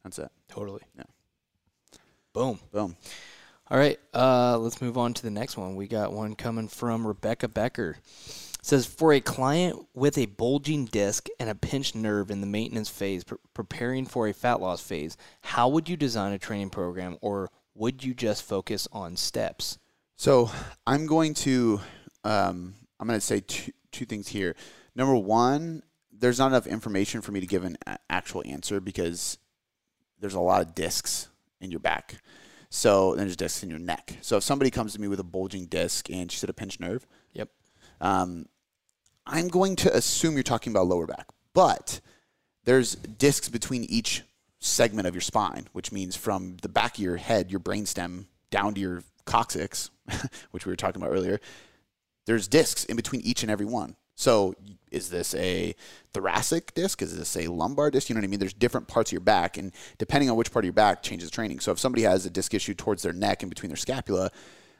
[0.04, 0.32] That's it.
[0.50, 0.82] Totally.
[0.98, 1.04] Yeah.
[2.34, 2.60] Boom.
[2.72, 2.96] Boom.
[3.72, 5.78] All right, uh, let's move on to the next one.
[5.78, 7.96] We got one coming from Rebecca Becker.
[8.64, 12.90] Says for a client with a bulging disc and a pinched nerve in the maintenance
[12.90, 17.18] phase, pre- preparing for a fat loss phase, how would you design a training program,
[17.22, 19.80] or would you just focus on steps?
[20.16, 20.52] So
[20.86, 21.82] I'm going to
[22.24, 24.56] um, I'm going to say two, two things here.
[24.96, 29.40] Number one, there's not enough information for me to give an a- actual answer because
[30.20, 32.22] there's a lot of discs in your back.
[32.70, 34.18] So then there's discs in your neck.
[34.22, 36.80] So if somebody comes to me with a bulging disc and she said a pinched
[36.80, 37.08] nerve.
[38.02, 38.48] Um,
[39.26, 42.02] I'm going to assume you're talking about lower back, but
[42.66, 44.24] there's discs between each
[44.60, 48.74] segment of your spine, which means from the back of your head, your brainstem, down
[48.74, 49.90] to your coccyx,
[50.52, 51.40] which we were talking about earlier.
[52.26, 53.96] There's discs in between each and every one.
[54.16, 54.54] So
[54.92, 55.74] is this a
[56.14, 57.02] thoracic disc?
[57.02, 58.10] Is this a lumbar disc?
[58.10, 58.40] You know what I mean?
[58.40, 61.32] There's different parts of your back, and depending on which part of your back changes
[61.32, 61.60] training.
[61.60, 64.30] So if somebody has a disc issue towards their neck and between their scapula,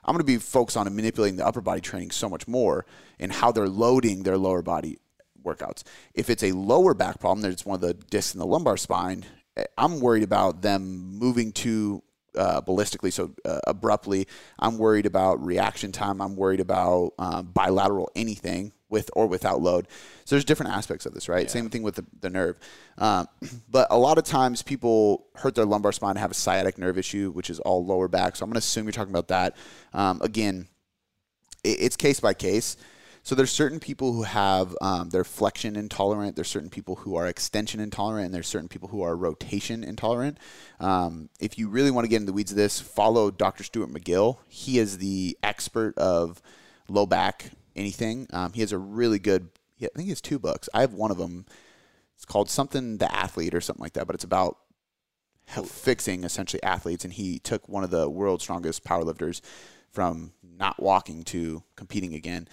[0.04, 2.86] I'm going to be focused on manipulating the upper body training so much more
[3.20, 4.98] and how they're loading their lower body
[5.44, 5.84] workouts.
[6.14, 9.26] If it's a lower back problem, there's one of the discs in the lumbar spine.
[9.58, 12.04] eh, I'm worried about them moving too
[12.36, 14.28] uh, ballistically, so uh, abruptly.
[14.58, 16.22] I'm worried about reaction time.
[16.22, 19.88] I'm worried about um, bilateral anything with or without load.
[20.26, 21.50] So there's different aspects of this, right?
[21.50, 22.60] Same thing with the, the nerve.
[22.98, 23.28] Um,
[23.70, 26.98] but a lot of times people hurt their lumbar spine and have a sciatic nerve
[26.98, 28.36] issue, which is all lower back.
[28.36, 29.56] So I'm going to assume you're talking about that.
[29.94, 30.68] Um, again,
[31.64, 32.78] it, it's case by case.
[33.24, 36.36] So there's certain people who have um, they're flexion intolerant.
[36.36, 40.40] There's certain people who are extension intolerant, and there's certain people who are rotation intolerant.
[40.80, 43.64] Um, if you really want to get into the weeds of this, follow Dr.
[43.64, 44.38] Stuart McGill.
[44.48, 46.42] He is the expert of
[46.90, 48.28] low back anything.
[48.32, 49.50] Um, he has a really good.
[49.82, 50.70] I think he has two books.
[50.74, 51.46] I have one of them.
[52.16, 54.58] It's called something the athlete or something like that, but it's about
[55.66, 57.04] fixing essentially athletes.
[57.04, 59.42] And he took one of the world's strongest powerlifters
[59.90, 62.48] from not walking to competing again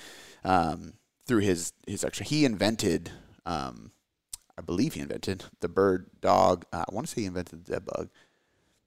[0.44, 0.94] um,
[1.26, 3.10] through his his actually he invented
[3.46, 3.92] um,
[4.56, 7.72] I believe he invented the bird dog uh, I want to say he invented the
[7.72, 8.08] dead bug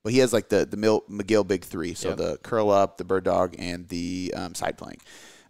[0.04, 2.18] but he has like the the Mil- McGill Big Three, so Yep.
[2.18, 5.02] the curl up, the bird dog, and the um, side plank.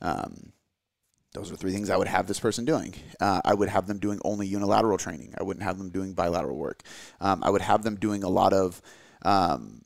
[0.01, 0.51] Um,
[1.33, 2.93] those are three things I would have this person doing.
[3.19, 5.33] Uh, I would have them doing only unilateral training.
[5.39, 6.83] I wouldn't have them doing bilateral work.
[7.21, 8.81] Um, I would have them doing a lot of
[9.23, 9.81] um,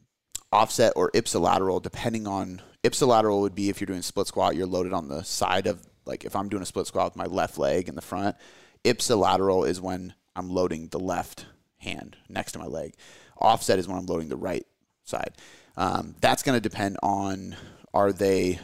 [0.52, 4.94] offset or ipsilateral, depending on ipsilateral would be if you're doing split squat, you're loaded
[4.94, 7.90] on the side of like if I'm doing a split squat with my left leg
[7.90, 8.36] in the front.
[8.84, 11.46] Ipsilateral is when I'm loading the left
[11.78, 12.96] hand next to my leg.
[13.38, 14.66] Offset is when I'm loading the right
[15.04, 15.34] side.
[15.78, 17.56] Um, that's going to depend on
[17.94, 18.60] are they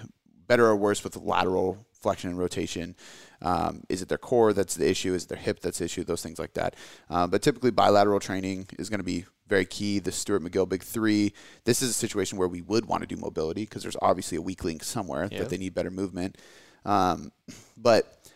[0.47, 2.95] better or worse with lateral flexion and rotation.
[3.41, 5.13] Um, is it their core that's the issue?
[5.13, 6.03] Is it their hip that's the issue?
[6.03, 6.75] Those things like that.
[7.09, 9.99] Uh, but typically, bilateral training is going to be very key.
[9.99, 11.33] The Stuart McGill Big Three.
[11.65, 14.41] This is a situation where we would want to do mobility because there's obviously a
[14.41, 16.37] weak link somewhere that they need better movement.
[16.85, 17.31] Um,
[17.77, 18.29] but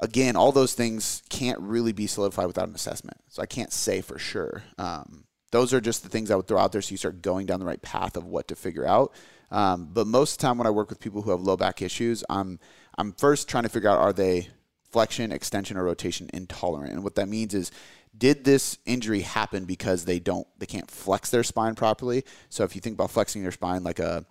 [0.00, 3.18] again, all those things can't really be solidified without an assessment.
[3.28, 4.62] So I can't say for sure.
[4.78, 7.46] Um, those are just the things I would throw out there so you start going
[7.46, 9.12] down the right path of what to figure out.
[9.50, 11.80] Um, but most of the time when I work with people who have low back
[11.80, 12.58] issues, I'm
[12.98, 14.48] I'm first trying to figure out are they
[14.90, 16.92] flexion, extension, or rotation intolerant.
[16.92, 17.70] And what that means is
[18.16, 22.24] did this injury happen because they don't they can't flex their spine properly?
[22.50, 24.26] So if you think about flexing your spine like a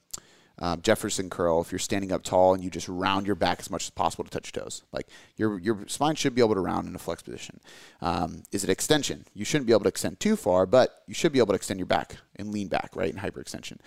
[0.60, 3.70] um, Jefferson curl, if you're standing up tall and you just round your back as
[3.70, 6.62] much as possible to touch your toes, like your your spine should be able to
[6.62, 7.60] round in a flex position.
[8.02, 9.26] Um, is it extension?
[9.34, 11.80] You shouldn't be able to extend too far, but you should be able to extend
[11.80, 13.78] your back and lean back, right, in hyperextension.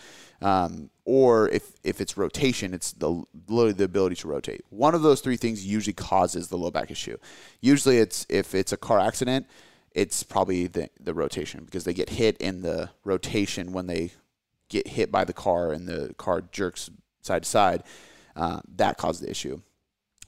[0.41, 4.65] Um, or if if it's rotation, it's the literally the ability to rotate.
[4.71, 7.17] One of those three things usually causes the low back issue.
[7.61, 9.47] Usually, it's if it's a car accident,
[9.93, 14.13] it's probably the the rotation because they get hit in the rotation when they
[14.71, 16.89] get hit by the car and the car jerks
[17.21, 17.83] side to side,
[18.37, 19.61] uh, that caused the issue.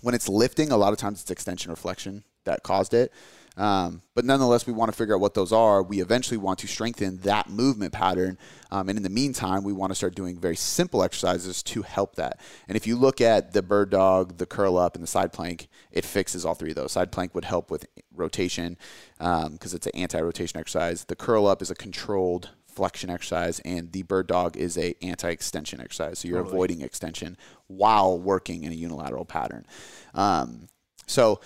[0.02, 3.12] When it's lifting, a lot of times it's extension or flexion that caused it.
[3.56, 5.82] Um, but nonetheless, we want to figure out what those are.
[5.82, 8.38] We eventually want to strengthen that movement pattern.
[8.70, 12.16] Um, and in the meantime, we want to start doing very simple exercises to help
[12.16, 12.40] that.
[12.66, 15.68] And if you look at the bird dog, the curl up, and the side plank,
[15.90, 16.92] it fixes all three of those.
[16.92, 18.78] Side plank would help with rotation
[19.18, 21.04] because it's an anti rotation exercise.
[21.04, 25.80] The curl up is a controlled flexion exercise and the bird dog is a anti-extension
[25.80, 26.18] exercise.
[26.18, 26.54] So you're Totally.
[26.54, 29.66] avoiding extension while working in a unilateral pattern.
[30.14, 30.68] Um,
[31.06, 31.40] so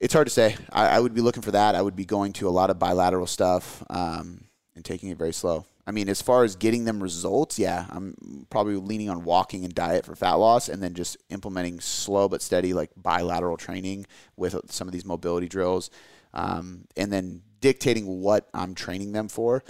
[0.00, 0.56] it's hard to say.
[0.72, 1.74] I, I would be looking for that.
[1.74, 5.32] I would be going to a lot of bilateral stuff um, and taking it very
[5.32, 5.66] slow.
[5.84, 9.74] I mean as far as getting them results yeah i'm probably leaning on walking and
[9.74, 14.54] diet for fat loss and then just implementing slow but steady like bilateral training with
[14.70, 15.90] some of these mobility drills.
[16.34, 19.64] Um, and then dictating what I'm training them for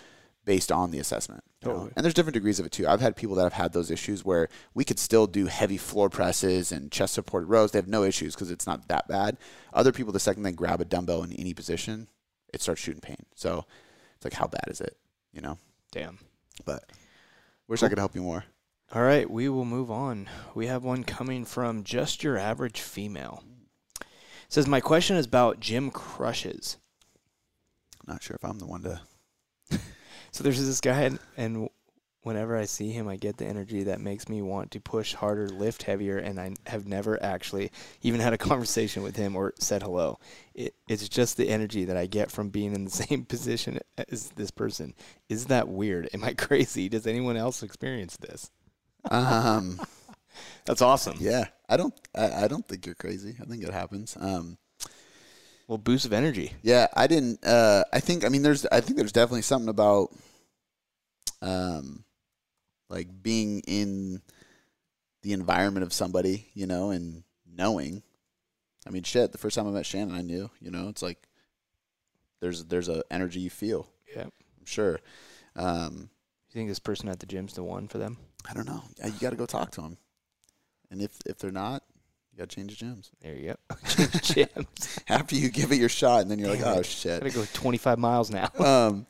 [0.45, 1.45] based on the assessment.
[1.63, 1.71] know?
[1.71, 1.93] Totally.
[1.95, 2.89] And there's different degrees of it too.
[2.89, 6.11] I've had people that have had those issues where we could still do heavy floor
[6.11, 7.71] presses and chest supported rows.
[7.71, 9.37] They have no issues because it's not that bad.
[9.73, 12.09] Other people, the second they grab a dumbbell in any position,
[12.53, 13.25] it starts shooting pain.
[13.37, 13.67] So
[14.17, 14.97] it's like, how bad is it?
[15.33, 15.59] You know?
[15.93, 16.19] Damn.
[16.65, 16.91] But
[17.69, 18.45] wish I could help you more.
[18.95, 20.29] All right, we will move on.
[20.55, 23.43] We have one coming from just your average female.
[24.01, 24.07] It
[24.51, 26.77] says my question is about gym crushes.
[28.13, 29.01] Not sure if I'm the one to.
[30.33, 31.71] So there's this guy, and, and
[32.25, 35.49] whenever I see him, I get the energy that makes me want to push harder,
[35.49, 37.71] lift heavier, and I have never actually
[38.03, 40.19] even had a conversation with him or said hello.
[40.55, 43.79] It, it's just the energy that I get from being in the same position
[44.11, 44.93] as this person.
[45.31, 46.11] Is that weird?
[46.13, 46.91] Am I crazy?
[46.91, 48.51] Does anyone else experience this?
[49.11, 49.81] Um,
[50.67, 51.17] That's awesome.
[51.19, 51.95] yeah, I don't.
[52.15, 53.37] I, I don't think you're crazy.
[53.41, 54.19] I think it happens.
[54.21, 54.59] Um,
[55.73, 56.53] Well, boost of energy.
[56.61, 57.43] Yeah, I didn't.
[57.43, 58.27] Uh, I think.
[58.27, 58.67] I mean, there's.
[58.67, 60.11] I think there's definitely something about,
[61.41, 62.05] um,
[62.91, 64.21] like being in
[65.23, 68.03] the environment of somebody, you know, and knowing.
[68.87, 69.33] I mean, shit.
[69.33, 70.51] The first time I met Shannon, I knew.
[70.61, 71.27] You know, it's like
[72.43, 73.89] there's there's a energy you feel.
[74.15, 74.25] Yeah.
[74.25, 75.01] I'm sure.
[75.57, 76.11] Um,
[76.51, 78.19] You think this person at the gym's the one for them?
[78.47, 78.83] I don't know.
[79.03, 79.97] You got to go talk to them,
[80.91, 81.83] and if if they're not,
[82.33, 83.11] you got to change the gyms.
[83.21, 83.77] There you go.
[83.87, 84.11] Change
[84.49, 85.03] gyms.
[85.09, 86.87] After you give it your shot, and then you're like, oh it.
[86.87, 87.21] shit.
[87.21, 88.49] Gotta go 25 miles now.
[88.59, 89.07] um,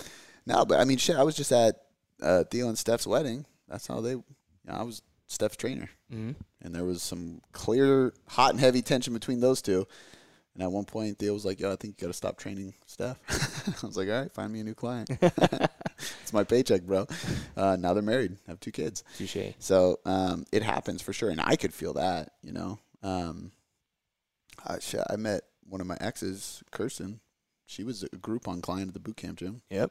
[0.47, 1.17] no, but I mean, shit.
[1.17, 1.77] I was just at
[2.21, 3.47] uh, Theo and Steph's wedding.
[3.69, 4.11] That's how they.
[4.13, 4.25] You
[4.67, 6.33] know, I was Steph's trainer, hmm
[6.65, 9.85] and there was some clear, hot and heavy tension between those two.
[10.55, 12.75] And at one point, Theo was like, "Yo, I think you got to stop training
[12.87, 13.19] Steph."
[13.83, 15.11] I was like, "All right, find me a new client.
[15.21, 17.07] it's my paycheck, bro."
[17.57, 19.03] Uh, now they're married, have two kids.
[19.17, 19.55] Touche.
[19.59, 22.33] So um, it happens for sure, and I could feel that.
[22.43, 23.53] You know, um,
[24.67, 24.79] I,
[25.11, 27.21] I met one of my exes, Kirsten.
[27.67, 29.63] She was a Groupon client at the boot camp gym.
[29.71, 29.91] Yep.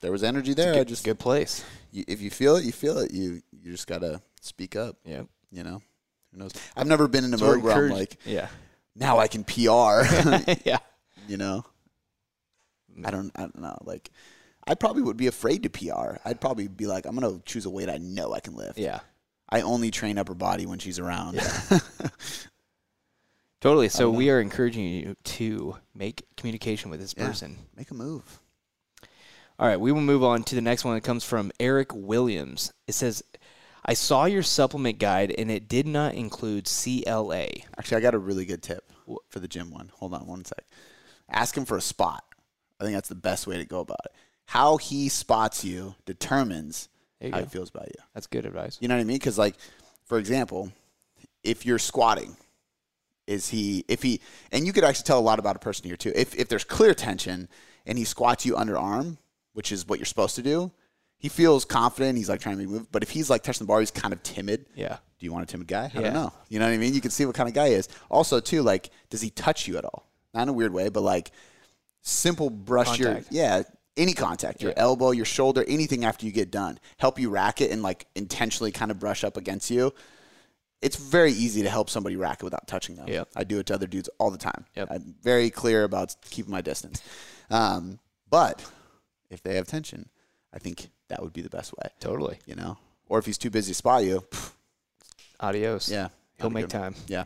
[0.00, 0.72] There was energy It's a there.
[0.74, 1.64] good, I just good place.
[1.92, 3.12] you, if you feel it, you feel it.
[3.12, 4.96] You you just gotta speak up.
[5.04, 5.28] Yep.
[5.50, 5.80] You know,
[6.32, 6.52] who knows?
[6.76, 8.48] I've never been in a mode where I'm like, yeah.
[8.94, 10.02] now I can PR.
[10.64, 10.78] yeah.
[11.28, 11.64] you know,
[13.04, 13.78] I don't I don't know.
[13.84, 14.10] Like,
[14.66, 16.16] I probably would be afraid to PR.
[16.24, 18.78] I'd probably be like, I'm gonna choose a weight I know I can lift.
[18.78, 19.00] Yeah.
[19.54, 21.40] I only train upper body when she's around.
[23.60, 23.88] Totally.
[23.88, 27.28] So we are encouraging you to make communication with this Yeah.
[27.28, 27.58] person.
[27.76, 28.40] Make a move.
[29.56, 30.96] All right, we will move on to the next one.
[30.96, 32.72] It comes from Eric Williams.
[32.88, 33.22] It says,
[33.86, 37.46] I saw your supplement guide and it did not include CLA.
[37.78, 38.90] Actually, I got a really good tip
[39.28, 39.92] for the gym one.
[39.94, 40.64] Hold on one sec.
[41.30, 42.24] Ask him for a spot.
[42.80, 44.12] I think that's the best way to go about it.
[44.46, 46.88] How he spots you determines
[47.32, 47.44] how go.
[47.44, 48.02] he feels about you.
[48.14, 48.78] That's good advice.
[48.80, 49.16] You know what I mean?
[49.16, 49.54] Because, like,
[50.04, 50.70] for example,
[51.42, 52.36] if you're squatting,
[53.26, 54.20] is he, if he,
[54.52, 56.12] and you could actually tell a lot about a person here too.
[56.14, 57.48] If, if there's clear tension
[57.86, 59.16] and he squats you underarm,
[59.54, 60.70] which is what you're supposed to do,
[61.16, 62.18] he feels confident.
[62.18, 62.92] He's like trying to make move.
[62.92, 64.66] But if he's like touching the bar, he's kind of timid.
[64.74, 64.98] Yeah.
[65.18, 65.84] Do you want a timid guy?
[65.94, 66.00] I Yeah.
[66.02, 66.32] don't know.
[66.50, 66.92] You know what I mean?
[66.92, 67.88] You can see what kind of guy he is.
[68.10, 70.06] Also, too, like, does he touch you at all?
[70.34, 71.30] Not in a weird way, but like
[72.02, 73.32] simple brush Contact.
[73.32, 73.62] your yeah,
[73.96, 74.82] any contact, your Yeah.
[74.82, 76.78] elbow, your shoulder, anything after you get done.
[76.98, 79.92] Help you rack it and like intentionally kind of brush up against you.
[80.82, 83.08] It's very easy to help somebody rack it without touching them.
[83.08, 83.28] Yep.
[83.36, 84.66] I do it to other dudes all the time.
[84.76, 84.88] Yep.
[84.90, 87.00] I'm very clear about keeping my distance.
[87.50, 88.62] Um, but
[89.30, 90.08] if they have tension,
[90.52, 92.38] I think that would be the best way, Totally.
[92.46, 92.76] you know?
[93.08, 94.24] Or if he's too busy to spot you,
[95.40, 95.88] Adios.
[95.88, 96.08] yeah.
[96.38, 96.94] He'll make time.
[97.06, 97.24] Yeah.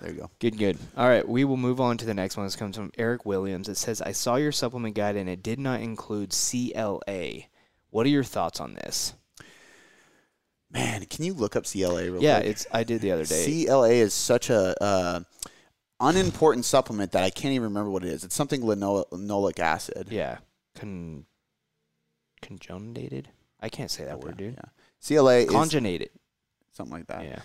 [0.00, 0.30] There you go.
[0.38, 0.78] Good, good.
[0.96, 2.46] All right, we will move on to the next one.
[2.46, 3.68] This comes from Eric Williams.
[3.68, 7.44] It says, I saw your supplement guide and it did not include CLA.
[7.90, 9.14] What are your thoughts on this?
[10.70, 12.50] Man, can you look up CLA real yeah, quick?
[12.50, 13.64] it's I did the other day.
[13.66, 15.20] CLA is such a uh,
[16.00, 18.24] unimportant supplement that I can't even remember what it is.
[18.24, 20.08] It's something linol- linoleic acid.
[20.10, 20.38] yeah.
[20.76, 21.26] Con
[22.42, 23.28] conjunated?
[23.60, 24.54] I can't say that word, dude.
[24.54, 24.70] Yeah.
[25.00, 25.54] CLA is
[26.72, 27.24] something like that.
[27.24, 27.38] Yeah.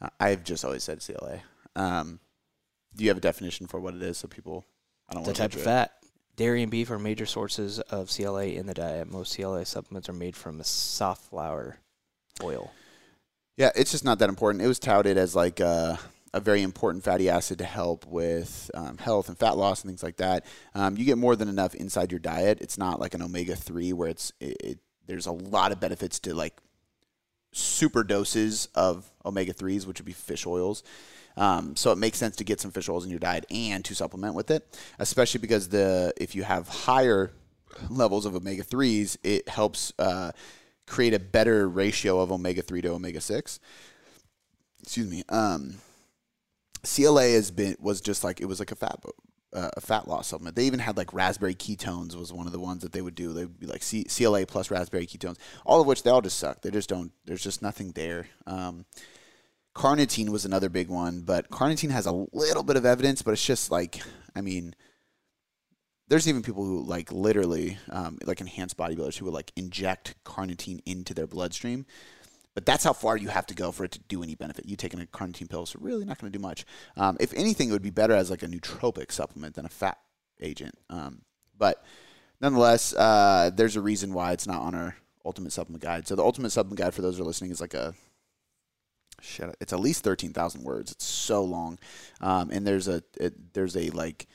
[0.00, 1.40] Uh, I've just always said CLA.
[1.76, 2.18] Um,
[2.96, 4.64] do you have a definition for what it is so people?
[5.08, 5.92] I don't The type of fat.
[6.34, 9.10] Dairy and beef are major sources of CLA in the diet.
[9.10, 11.78] Most CLA supplements are made from safflower
[12.42, 12.72] oil.
[13.56, 14.62] Yeah, it's just not that important.
[14.62, 15.98] It was touted as like a,
[16.34, 20.02] a very important fatty acid to help with um, health and fat loss and things
[20.02, 20.44] like that.
[20.74, 22.58] Um, you get more than enough inside your diet.
[22.60, 26.18] It's not like an omega three where it's it, it, there's a lot of benefits
[26.20, 26.58] to like
[27.52, 30.82] super doses of omega threes, which would be fish oils.
[31.36, 33.94] Um, so it makes sense to get some fish oils in your diet and to
[33.94, 34.66] supplement with it,
[34.98, 37.32] especially because the if you have higher
[37.90, 40.32] levels of omega threes, it helps uh,
[40.86, 43.60] create a better ratio of omega three to omega six.
[44.82, 45.24] Excuse me.
[45.28, 45.74] Um,
[46.84, 48.98] CLA has been was just like it was like a fat
[49.52, 50.54] uh, a fat loss supplement.
[50.56, 53.32] They even had like raspberry ketones was one of the ones that they would do.
[53.32, 56.38] They would be like C- CLA plus raspberry ketones, all of which they all just
[56.38, 56.62] suck.
[56.62, 57.12] They just don't.
[57.24, 58.28] There's just nothing there.
[58.46, 58.84] Um,
[59.76, 63.44] carnitine was another big one, but carnitine has a little bit of evidence, but it's
[63.44, 64.00] just like
[64.34, 64.74] I mean.
[66.08, 70.78] There's even people who like literally, um, like enhanced bodybuilders who would like inject carnitine
[70.86, 71.84] into their bloodstream.
[72.54, 74.66] But that's how far you have to go for it to do any benefit.
[74.66, 76.64] You taking a carnitine pill is really not going to do much.
[76.96, 79.98] Um, if anything, it would be better as like a nootropic supplement than a fat
[80.40, 80.76] agent.
[80.88, 81.22] Um,
[81.58, 81.84] but
[82.40, 86.06] nonetheless, uh, there's a reason why it's not on our ultimate supplement guide.
[86.06, 87.94] So the ultimate supplement guide for those who are listening is like a
[89.20, 89.54] shit.
[89.60, 90.92] It's at least thirteen thousand words.
[90.92, 91.78] It's so long,
[92.20, 94.26] um, and there's a it, there's a like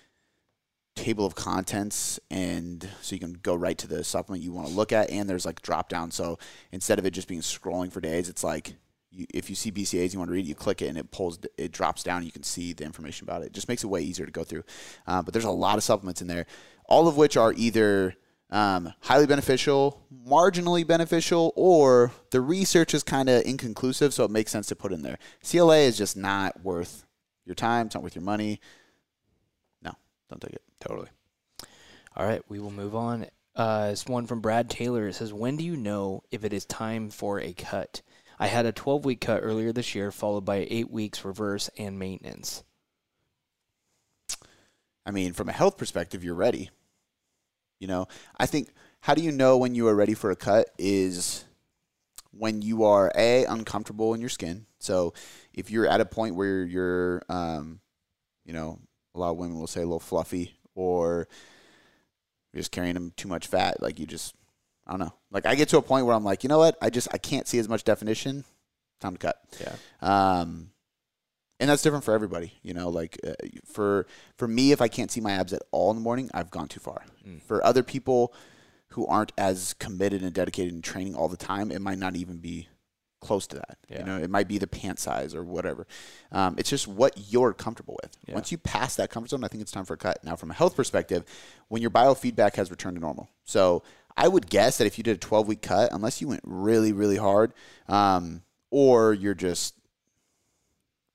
[0.96, 4.74] table of contents and so you can go right to the supplement you want to
[4.74, 6.38] look at and there's like drop down so
[6.74, 8.76] instead of it just being scrolling for days it's like
[9.10, 11.39] you, if you see BCAAs you want to read you click it and it pulls
[11.58, 14.02] it drops down you can see the information about it it just makes it way
[14.02, 14.63] easier to go through
[15.08, 16.46] uh, but there's a lot of supplements in there
[16.86, 18.13] all of which are either
[18.52, 24.52] um, highly beneficial marginally beneficial or the research is kind of inconclusive so it makes
[24.52, 27.06] sense to put in there cla is just not worth
[27.46, 28.60] your time it's not worth your money
[29.82, 29.92] no
[30.30, 31.10] don't take it Totally.
[32.18, 33.28] All right, we will move on.
[33.56, 35.08] Uh, it's one from Brad Taylor.
[35.08, 38.02] It says, "When do you know if it is time for a cut?"
[38.40, 42.00] I had a 12 week cut earlier this year, followed by eight weeks reverse and
[42.00, 42.64] maintenance.
[45.06, 46.72] I mean, from a health perspective, you're ready.
[47.82, 48.08] You know,
[48.39, 48.70] I think
[49.02, 51.44] how do you know when you are ready for a cut is
[52.30, 54.67] when you are a uncomfortable in your skin.
[54.80, 55.15] So
[55.52, 57.82] if you're at a point where you're, um,
[58.46, 58.79] you know,
[59.15, 61.27] a lot of women will say a little fluffy or
[62.54, 64.36] you're just carrying them too much fat, like you just,
[64.86, 65.13] I don't know.
[65.32, 66.77] Like I get to a point where I'm like, you know what?
[66.84, 68.46] I just I can't see as much definition.
[69.00, 69.42] Time to cut.
[69.60, 69.75] Yeah.
[70.02, 70.69] Um,
[71.62, 72.54] and that's different for everybody.
[72.64, 73.34] You know, like uh,
[73.66, 76.52] for for me, if I can't see my abs at all in the morning, I've
[76.52, 77.06] gone too far.
[77.26, 77.42] Mm.
[77.44, 78.34] For other people
[78.90, 82.38] who aren't as committed and dedicated in training all the time, it might not even
[82.38, 82.68] be
[83.22, 83.78] close to that.
[83.88, 84.00] Yeah.
[84.00, 85.88] You know, it might be the pant size or whatever.
[86.32, 88.18] Um, it's just what you're comfortable with.
[88.26, 88.34] Yeah.
[88.34, 90.24] Once you pass that comfort zone, I think it's time for a cut.
[90.24, 91.24] Now, from a health perspective,
[91.70, 93.84] when your biofeedback has returned to normal, so
[94.18, 96.92] I would guess that if you did a 12 week cut, unless you went really,
[96.92, 97.54] really hard,
[97.88, 98.42] um,
[98.72, 99.76] or you're just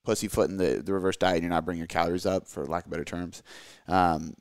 [0.06, 2.90] pussyfooting the, the reverse diet and you're not bringing your calories up, for lack of
[2.90, 3.42] better terms,
[3.88, 4.34] um,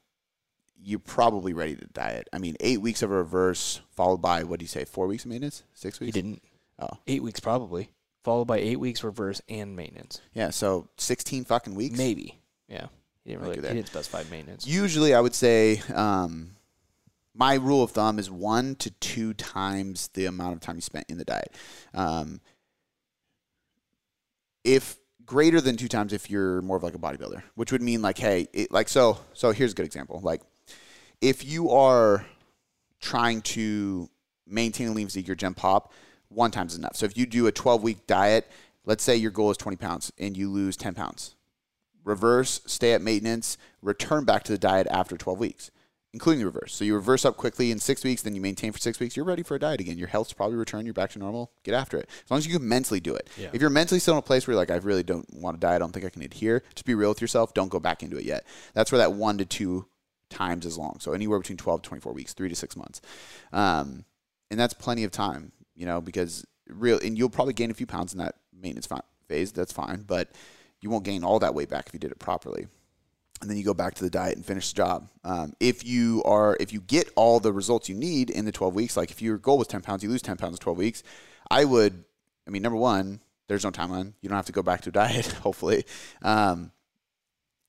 [0.81, 2.29] you're probably ready to diet.
[2.31, 5.25] I mean, eight weeks of a reverse followed by, what do you say, four weeks
[5.25, 5.63] of maintenance?
[5.73, 6.13] Six He weeks?
[6.13, 6.41] didn't.
[6.79, 6.89] Oh.
[7.07, 7.89] Eight weeks probably,
[8.23, 10.21] followed by eight weeks reverse and maintenance.
[10.33, 11.97] Yeah, so 16 fucking weeks.
[11.97, 12.39] Maybe.
[12.69, 12.87] Yeah.
[13.23, 13.55] He didn't really.
[13.55, 14.67] do He didn't specify maintenance.
[14.67, 16.51] Usually, I would say um,
[17.33, 21.05] my rule of thumb is one to two times the amount of time you spent
[21.09, 21.51] in the diet.
[21.95, 22.41] Um,
[24.63, 28.01] if greater than two times, if you're more of like a bodybuilder, which would mean
[28.01, 29.17] like, hey, it, like so.
[29.33, 30.19] So here's a good example.
[30.23, 30.41] Like,
[31.21, 32.25] if you are
[33.01, 34.09] trying to
[34.47, 35.93] maintain a lean physique, your gym pop,
[36.29, 36.95] one time is enough.
[36.95, 38.49] So if you do a 12 week diet,
[38.85, 41.35] let's say your goal is 20 pounds and you lose 10 pounds
[42.05, 45.71] reverse, stay at maintenance, return back to the diet after 12 weeks,
[46.15, 46.73] including the reverse.
[46.73, 49.17] So you reverse up quickly in six weeks, then you maintain for six weeks.
[49.17, 49.97] You're ready for a diet again.
[49.97, 50.87] Your health's probably returned.
[50.87, 51.51] You're back to normal.
[51.63, 52.07] Get after it.
[52.23, 53.29] As long as you can mentally do it.
[53.37, 53.49] Yeah.
[53.51, 55.59] If you're mentally still in a place where you're like, I really don't want to
[55.59, 57.53] diet, I don't think I can adhere, just be real with yourself.
[57.53, 58.45] Don't go back into it yet.
[58.73, 59.87] That's where that one to two
[60.29, 61.01] times as long.
[61.01, 63.01] So anywhere between 12 to 24 weeks, three to six months.
[63.51, 64.05] Um,
[64.49, 67.87] and that's plenty of time, you know, because real, and you'll probably gain a few
[67.87, 68.87] pounds in that maintenance
[69.27, 69.51] phase.
[69.51, 70.05] That's fine.
[70.07, 70.29] But
[70.79, 72.67] you won't gain all that weight back if you did it properly.
[73.45, 75.07] And then you go back to the diet and finish the job.
[75.23, 78.73] Um, if you are, if you get all the results you need in the 12
[78.73, 81.03] weeks, like if your goal was 10 pounds, you lose 10 pounds in 12 weeks.
[81.51, 82.05] I would,
[82.47, 84.13] I mean, number one, there's no timeline.
[84.19, 85.85] You don't have to go back to a diet, hopefully,
[86.23, 86.71] um,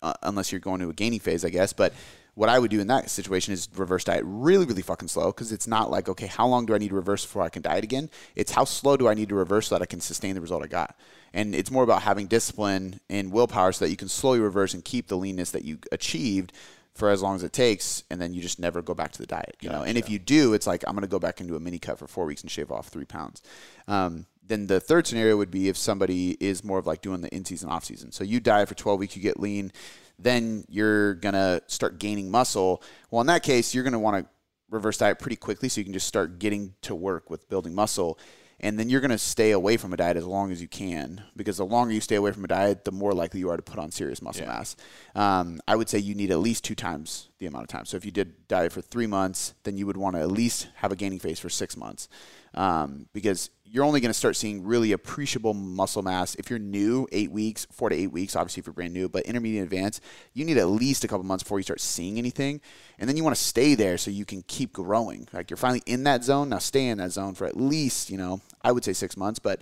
[0.01, 1.75] uh, unless you're going to a gaining phase, I guess.
[1.75, 1.93] But
[2.37, 5.53] what I would do in that situation is reverse diet really, really fucking slow because
[5.53, 7.83] it's not like, okay, how long do I need to reverse before I can diet
[7.83, 8.11] again?
[8.35, 10.63] It's how slow do I need to reverse so that I can sustain the result
[10.63, 10.97] I got.
[11.33, 14.85] And it's more about having discipline and willpower so that you can slowly reverse and
[14.85, 16.53] keep the leanness that you achieved
[16.93, 19.27] for as long as it takes, and then you just never go back to the
[19.27, 19.57] diet.
[19.61, 21.61] You know, and if you do, it's like I'm going to go back into a
[21.61, 23.43] mini cut for four weeks and shave off three pounds.
[23.87, 27.35] Um, then the third scenario would be if somebody is more of like doing the
[27.35, 28.13] in season, off season.
[28.13, 29.73] So you diet for 12 weeks, you get lean,
[30.19, 32.83] then you're gonna start gaining muscle.
[33.11, 34.31] Well, in that case, you're gonna want to
[34.71, 38.19] reverse diet pretty quickly so you can just start getting to work with building muscle.
[38.59, 41.23] And then you're going to stay away from a diet as long as you can
[41.37, 43.63] because the longer you stay away from a diet, the more likely you are to
[43.63, 44.77] put on serious muscle mass.
[45.15, 47.85] Um, I would say you need at least two times the amount of time.
[47.85, 50.69] So if you did diet for three months, then you would want to at least
[50.77, 52.09] have a gaining phase for six months
[52.55, 57.07] um, because you're only going to start seeing really appreciable muscle mass if you're new,
[57.13, 60.03] eight weeks, four to eight weeks, obviously if you're brand new, but intermediate advanced,
[60.33, 62.61] you need at least a couple months before you start seeing anything.
[62.99, 65.29] And then you want to stay there so you can keep growing.
[65.33, 68.19] Like you're finally in that zone, now stay in that zone for at least, you
[68.19, 69.61] know, I would say six months, but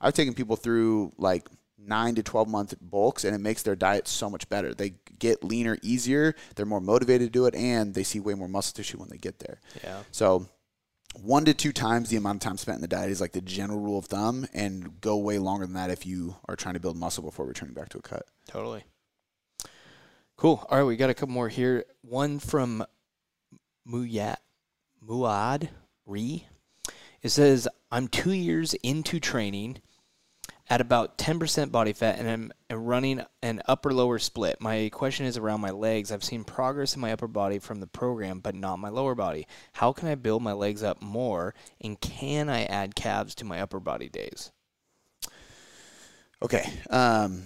[0.00, 1.48] I've taken people through like
[1.78, 4.74] nine to 12 month bulks and it makes their diet so much better.
[4.74, 8.48] They get leaner easier, they're more motivated to do it, and they see way more
[8.48, 9.60] muscle tissue when they get there.
[9.82, 10.02] Yeah.
[10.10, 10.48] So
[11.14, 13.40] one to two times the amount of time spent in the diet is like the
[13.40, 16.80] general rule of thumb, and go way longer than that if you are trying to
[16.80, 18.26] build muscle before returning back to a cut.
[18.48, 18.84] Totally.
[20.36, 20.66] Cool.
[20.68, 21.84] All right, we got a couple more here.
[22.02, 22.84] One from
[23.88, 24.36] Muyat
[25.06, 25.68] Muad
[26.06, 26.46] Re.
[27.22, 29.80] It says, I'm two years into training
[30.68, 34.60] at about 10% body fat and I'm running an upper lower split.
[34.60, 36.10] My question is around my legs.
[36.10, 39.46] I've seen progress in my upper body from the program, but not my lower body.
[39.74, 41.54] How can I build my legs up more?
[41.80, 44.52] And can I add calves to my upper body days?
[46.42, 46.70] Okay.
[46.88, 47.44] Um,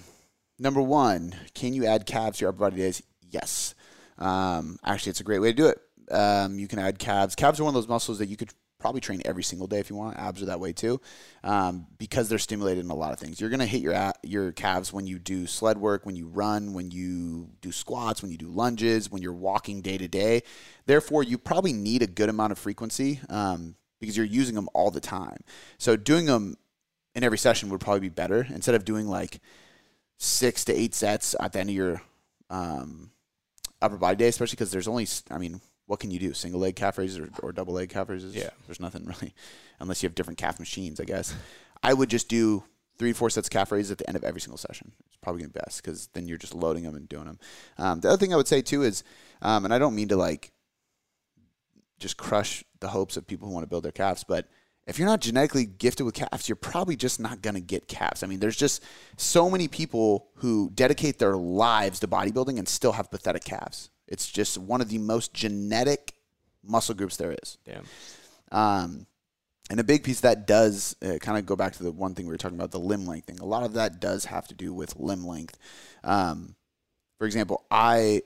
[0.58, 3.02] number one, can you add calves to your upper body days?
[3.28, 3.74] Yes.
[4.16, 5.78] Um, actually, it's a great way to do it.
[6.10, 7.34] Um, you can add calves.
[7.34, 9.91] Calves are one of those muscles that you could probably train every single day if
[9.91, 10.16] you want.
[10.16, 11.01] Abs are that way too,
[11.45, 13.41] um, because they're stimulated in a lot of things.
[13.41, 16.91] You're gonna hit your your calves when you do sled work, when you run, when
[16.91, 20.43] you do squats, when you do lunges, when you're walking day to day.
[20.87, 24.91] Therefore, you probably need a good amount of frequency um, because you're using them all
[24.91, 25.39] the time.
[25.79, 26.57] So doing them
[27.14, 29.41] in every session would probably be better instead of doing like
[30.18, 32.03] six to eight sets at the end of your
[32.51, 33.11] um,
[33.83, 36.34] upper body day, especially because there's only, I mean, what can you do?
[36.34, 38.36] Single leg calf raises or, or double leg calf raises?
[38.36, 38.51] Yeah.
[38.66, 39.34] There's nothing really,
[39.80, 41.34] unless you have different calf machines, I guess.
[41.82, 42.62] I would just do
[42.99, 44.93] three four sets of calf raises at the end of every single session.
[45.07, 47.39] It's probably going to be best because then you're just loading them and doing them.
[47.78, 49.03] Um, the other thing I would say too is,
[49.41, 50.53] um, and I don't mean to like
[51.99, 54.47] just crush the hopes of people who want to build their calves, but
[54.86, 58.22] if you're not genetically gifted with calves, you're probably just not going to get calves.
[58.22, 58.82] I mean, there's just
[59.16, 63.91] so many people who dedicate their lives to bodybuilding and still have pathetic calves.
[64.09, 66.14] It's just one of the most genetic
[66.64, 67.59] muscle groups there is.
[67.64, 67.84] Damn.
[68.50, 69.06] Um,
[69.70, 72.14] and a big piece of that does uh, kind of go back to the one
[72.14, 73.38] thing we were talking about, the limb length thing.
[73.40, 75.59] A lot of that does have to do with limb length.
[76.02, 76.54] Um,
[77.18, 78.22] for example, I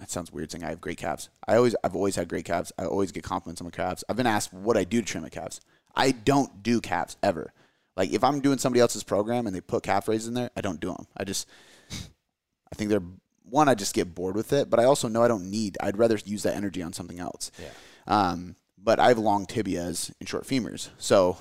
[0.00, 1.28] that sounds weird saying I have great calves.
[1.46, 2.72] I always I've always had great calves.
[2.76, 4.02] I always get compliments on my calves.
[4.08, 5.60] I've been asked what I do to train my calves.
[5.94, 7.52] I don't do calves ever.
[7.96, 10.60] Like if I'm doing somebody else's program and they put calf raises in there, I
[10.60, 11.06] don't do them.
[11.16, 11.46] I just
[11.92, 13.02] I think they're
[13.44, 13.68] one.
[13.68, 15.76] I just get bored with it, but I also know I don't need.
[15.80, 17.50] I'd rather use that energy on something else.
[17.60, 17.70] Yeah.
[18.06, 21.38] Um, but I have long tibias and short femurs, so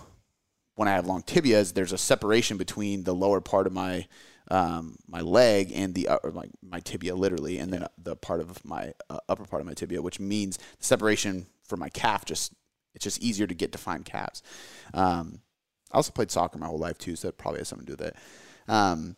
[0.76, 4.08] when I have long tibias, there's a separation between the lower part of my
[4.51, 8.41] um, my leg and the uh, or my, my tibia literally, and then the part
[8.41, 12.26] of my uh, upper part of my tibia, which means the separation for my calf
[12.26, 12.54] just
[12.93, 14.43] it's just easier to get defined calves.
[14.93, 15.39] Um,
[15.91, 18.04] I also played soccer my whole life too, so that probably has something to do
[18.04, 18.16] with it.
[18.68, 19.16] Um,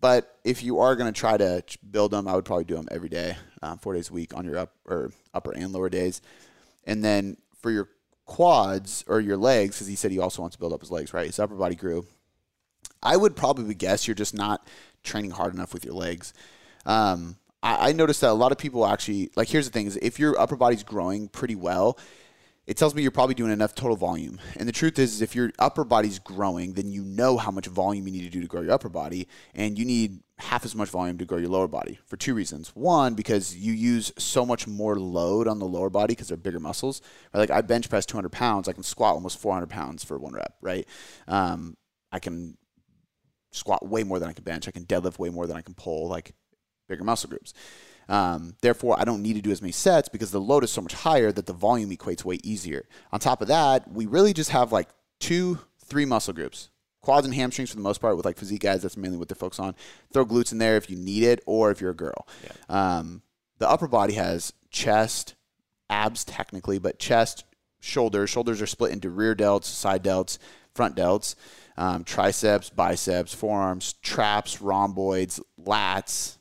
[0.00, 2.88] but if you are going to try to build them, I would probably do them
[2.90, 6.20] every day, um, four days a week on your up or upper and lower days,
[6.84, 7.88] and then for your
[8.24, 11.12] quads or your legs, because he said he also wants to build up his legs,
[11.12, 11.26] right?
[11.26, 12.06] His upper body grew.
[13.02, 14.66] I would probably guess you're just not
[15.02, 16.34] training hard enough with your legs.
[16.84, 19.48] Um, I, I noticed that a lot of people actually like.
[19.48, 21.98] Here's the thing: is if your upper body's growing pretty well,
[22.68, 24.38] it tells me you're probably doing enough total volume.
[24.58, 27.66] And the truth is, is if your upper body's growing, then you know how much
[27.66, 30.74] volume you need to do to grow your upper body, and you need half as
[30.74, 32.68] much volume to grow your lower body for two reasons.
[32.76, 36.60] One, because you use so much more load on the lower body because they're bigger
[36.60, 37.00] muscles.
[37.32, 37.40] Right?
[37.40, 40.54] Like I bench press 200 pounds, I can squat almost 400 pounds for one rep.
[40.60, 40.86] Right?
[41.26, 41.74] Um,
[42.12, 42.58] I can
[43.50, 44.68] squat way more than I can bench.
[44.68, 46.06] I can deadlift way more than I can pull.
[46.06, 46.34] Like
[46.86, 47.54] bigger muscle groups.
[48.08, 50.80] Um, therefore, I don't need to do as many sets because the load is so
[50.80, 52.86] much higher that the volume equates way easier.
[53.12, 54.88] On top of that, we really just have like
[55.20, 56.70] two, three muscle groups.
[57.00, 59.34] Quads and hamstrings for the most part with like physique guys, that's mainly what they
[59.34, 59.74] focus on.
[60.12, 62.26] Throw glutes in there if you need it or if you're a girl.
[62.44, 62.52] Yeah.
[62.98, 63.22] Um,
[63.58, 65.34] the upper body has chest,
[65.90, 67.44] abs technically, but chest,
[67.80, 68.30] shoulders.
[68.30, 70.38] Shoulders are split into rear delts, side delts,
[70.74, 71.34] front delts,
[71.76, 76.37] um, triceps, biceps, forearms, traps, rhomboids, lats,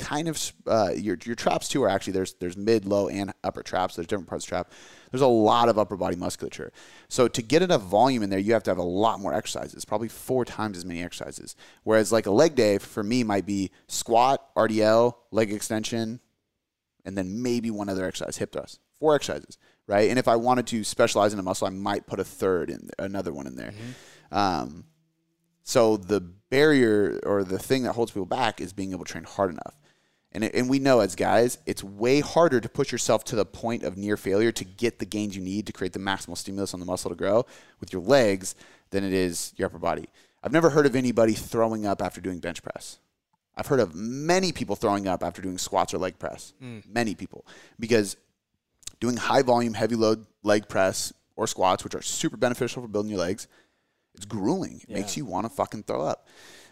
[0.00, 3.62] kind of uh, your your traps too are actually there's there's mid, low, and upper
[3.62, 3.94] traps.
[3.94, 4.72] There's different parts of trap.
[5.10, 6.72] There's a lot of upper body musculature.
[7.08, 9.84] So to get enough volume in there, you have to have a lot more exercises,
[9.84, 11.54] probably four times as many exercises.
[11.84, 16.20] Whereas like a leg day for me might be squat, RDL, leg extension,
[17.04, 18.80] and then maybe one other exercise, hip thrust.
[18.98, 20.10] Four exercises, right?
[20.10, 22.90] And if I wanted to specialize in a muscle, I might put a third in
[22.98, 23.72] another one in there.
[23.72, 24.36] Mm-hmm.
[24.36, 24.84] Um,
[25.62, 29.24] so the barrier or the thing that holds people back is being able to train
[29.24, 29.79] hard enough.
[30.32, 33.82] And, and we know as guys, it's way harder to push yourself to the point
[33.82, 36.80] of near failure to get the gains you need to create the maximal stimulus on
[36.80, 37.44] the muscle to grow
[37.80, 38.54] with your legs
[38.90, 40.08] than it is your upper body.
[40.42, 42.98] I've never heard of anybody throwing up after doing bench press.
[43.56, 46.54] I've heard of many people throwing up after doing squats or leg press.
[46.62, 46.86] Mm.
[46.86, 47.44] Many people.
[47.78, 48.16] Because
[49.00, 53.10] doing high volume, heavy load leg press or squats, which are super beneficial for building
[53.10, 53.48] your legs,
[54.14, 54.80] it's grueling.
[54.82, 54.96] It yeah.
[54.98, 56.28] makes you want to fucking throw up.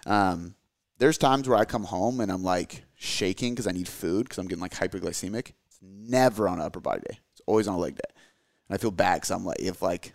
[0.07, 0.55] Um,
[0.99, 4.39] there's times where I come home and I'm like shaking because I need food because
[4.39, 5.53] I'm getting like hyperglycemic.
[5.67, 7.19] It's never on an upper body day.
[7.33, 8.15] It's always on a leg day.
[8.69, 10.13] And I feel bad because I'm like, if like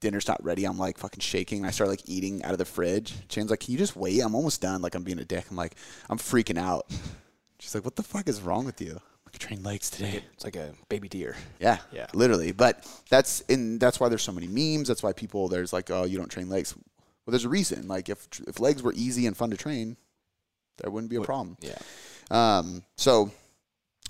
[0.00, 1.64] dinner's not ready, I'm like fucking shaking.
[1.64, 3.14] I start like eating out of the fridge.
[3.30, 4.20] Shane's like, can you just wait?
[4.20, 4.82] I'm almost done.
[4.82, 5.46] Like I'm being a dick.
[5.50, 5.76] I'm like,
[6.10, 6.90] I'm freaking out.
[7.58, 9.00] She's like, what the fuck is wrong with you?
[9.26, 10.22] I train legs today.
[10.34, 11.36] It's like a baby deer.
[11.60, 12.52] Yeah, yeah, literally.
[12.52, 14.88] But that's in that's why there's so many memes.
[14.88, 16.74] That's why people there's like, oh, you don't train legs.
[16.76, 17.88] Well, there's a reason.
[17.88, 19.96] Like if if legs were easy and fun to train,
[20.78, 21.56] there wouldn't be a problem.
[21.60, 21.78] Yeah.
[22.30, 23.30] Um, so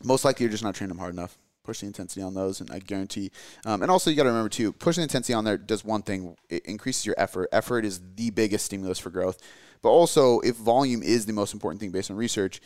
[0.04, 1.36] most likely you're just not training them hard enough.
[1.64, 3.32] Push the intensity on those, and I guarantee.
[3.64, 6.02] Um, and also, you got to remember too, pushing the intensity on there does one
[6.02, 7.48] thing: it increases your effort.
[7.50, 9.42] Effort is the biggest stimulus for growth.
[9.82, 12.60] But also, if volume is the most important thing based on research,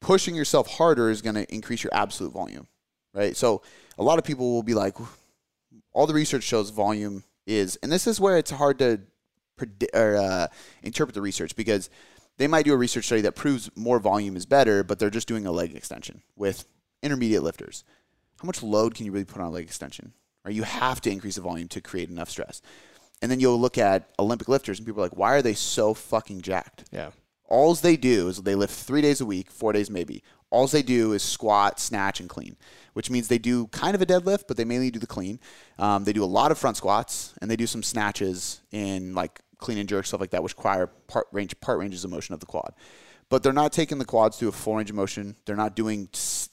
[0.00, 2.68] pushing yourself harder is going to increase your absolute volume,
[3.12, 3.36] right?
[3.36, 3.62] So
[3.98, 4.96] a lot of people will be like,
[5.92, 9.00] all the research shows volume is, and this is where it's hard to
[9.56, 10.46] predict or uh,
[10.82, 11.90] interpret the research because
[12.36, 15.28] they might do a research study that proves more volume is better, but they're just
[15.28, 16.66] doing a leg extension with
[17.02, 17.84] intermediate lifters.
[18.40, 20.12] How much load can you really put on a leg extension?
[20.44, 22.60] Or you have to increase the volume to create enough stress.
[23.22, 25.94] And then you'll look at Olympic lifters and people are like, why are they so
[25.94, 26.84] fucking jacked?
[26.90, 27.10] Yeah.
[27.48, 30.22] Alls they do is they lift three days a week, four days maybe.
[30.50, 32.56] Alls they do is squat, snatch, and clean,
[32.92, 35.40] which means they do kind of a deadlift, but they mainly do the clean.
[35.78, 39.40] Um, they do a lot of front squats and they do some snatches in like
[39.58, 42.40] clean and jerk, stuff like that, which require part range part ranges of motion of
[42.40, 42.74] the quad.
[43.28, 45.36] But they're not taking the quads through a full range of motion.
[45.44, 46.08] They're not doing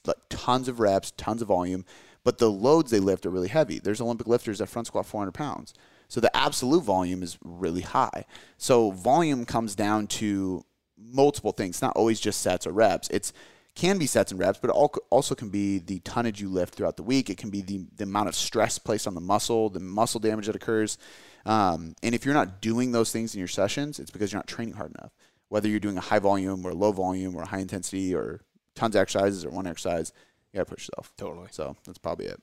[0.05, 1.85] like tons of reps, tons of volume.
[2.23, 3.79] But the loads they lift are really heavy.
[3.79, 5.73] There's Olympic lifters that front squat 400 pounds.
[6.07, 8.25] So the absolute volume is really high.
[8.57, 10.63] So volume comes down to
[10.97, 11.81] multiple things.
[11.81, 13.09] Not always just sets or reps.
[13.09, 13.33] It's
[13.81, 16.97] can be sets and reps, but it also can be the tonnage you lift throughout
[16.97, 17.31] the week.
[17.31, 20.45] It can be the, the amount of stress placed on the muscle, the muscle damage
[20.45, 20.99] that occurs.
[21.47, 24.45] Um, and if you're not doing those things in your sessions, it's because you're not
[24.45, 25.11] training hard enough.
[25.49, 28.41] Whether you're doing a high volume or low volume or high intensity or
[28.75, 30.13] tons of exercises or one exercise,
[30.53, 31.11] you gotta push yourself.
[31.17, 31.47] Totally.
[31.49, 32.39] So that's probably it.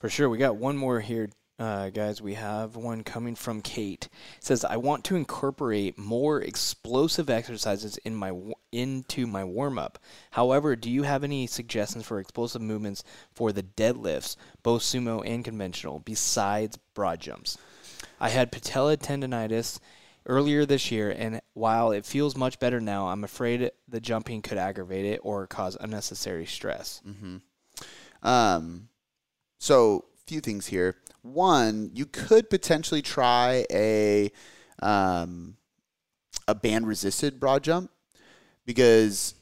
[0.00, 0.28] For sure.
[0.28, 1.28] We got one more here,
[1.58, 2.20] uh, guys.
[2.20, 4.08] We have one coming from Kate.
[4.36, 8.32] It says, I want to incorporate more explosive exercises in my
[8.72, 9.98] into my warm up.
[10.32, 13.02] However, do you have any suggestions for explosive movements
[13.34, 17.56] for the deadlifts, both sumo and conventional, besides broad jumps?
[18.20, 19.78] I had patella tendonitis
[20.26, 24.58] earlier this year, and while it feels much better now, I'm afraid the jumping could
[24.58, 27.00] aggravate it or cause unnecessary stress.
[28.22, 28.88] Um,
[29.58, 30.96] so few things here.
[31.32, 34.30] One, you could potentially try a
[34.80, 35.56] um,
[36.46, 37.90] a band resisted broad jump
[38.64, 39.34] because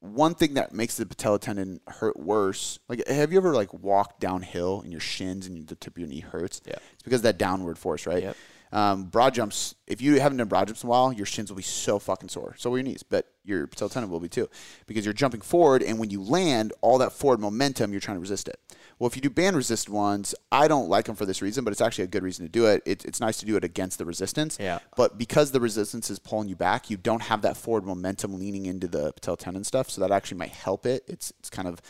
[0.00, 4.20] one thing that makes the patella tendon hurt worse, like have you ever like walked
[4.20, 6.60] downhill and your shins and the tip of your knee hurts?
[6.66, 6.74] Yeah.
[6.94, 8.22] It's because of that downward force, right?
[8.22, 8.36] Yep.
[8.72, 11.56] Um, broad jumps, if you haven't done broad jumps in a while, your shins will
[11.56, 12.54] be so fucking sore.
[12.58, 14.48] So will your knees, but your patella tendon will be too.
[14.86, 18.20] Because you're jumping forward, and when you land, all that forward momentum, you're trying to
[18.22, 18.58] resist it.
[19.02, 21.72] Well, if you do band resist ones, I don't like them for this reason, but
[21.72, 22.84] it's actually a good reason to do it.
[22.86, 24.56] it it's nice to do it against the resistance.
[24.60, 24.78] Yeah.
[24.96, 28.66] But because the resistance is pulling you back, you don't have that forward momentum leaning
[28.66, 29.90] into the patella tendon stuff.
[29.90, 31.02] So that actually might help it.
[31.08, 31.82] It's it's kind of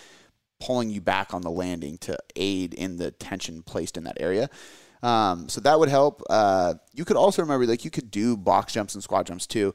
[0.59, 4.49] pulling you back on the landing to aid in the tension placed in that area.
[5.03, 6.23] Um, so that would help.
[6.31, 9.75] Uh, you could also remember, like, you could do box jumps and squat jumps too.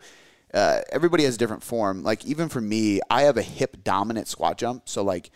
[0.55, 2.01] Uh, everybody has different form.
[2.01, 4.89] Like, even for me, I have a hip dominant squat jump.
[4.89, 5.29] So, like,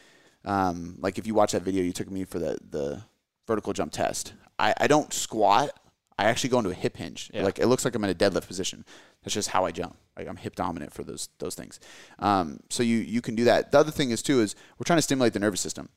[0.45, 3.03] um, like if you watch that video you took me for the the
[3.47, 5.71] vertical jump test, I, I don't squat.
[6.17, 7.31] I actually go into a hip hinge.
[7.33, 7.43] Yeah.
[7.43, 8.85] Like it looks like I'm in a deadlift position.
[9.23, 9.97] That's just how I jump.
[10.17, 11.79] Like I'm hip dominant for those those things.
[12.19, 13.71] Um, so you you can do that.
[13.71, 15.89] The other thing is too is we're trying to stimulate the nervous system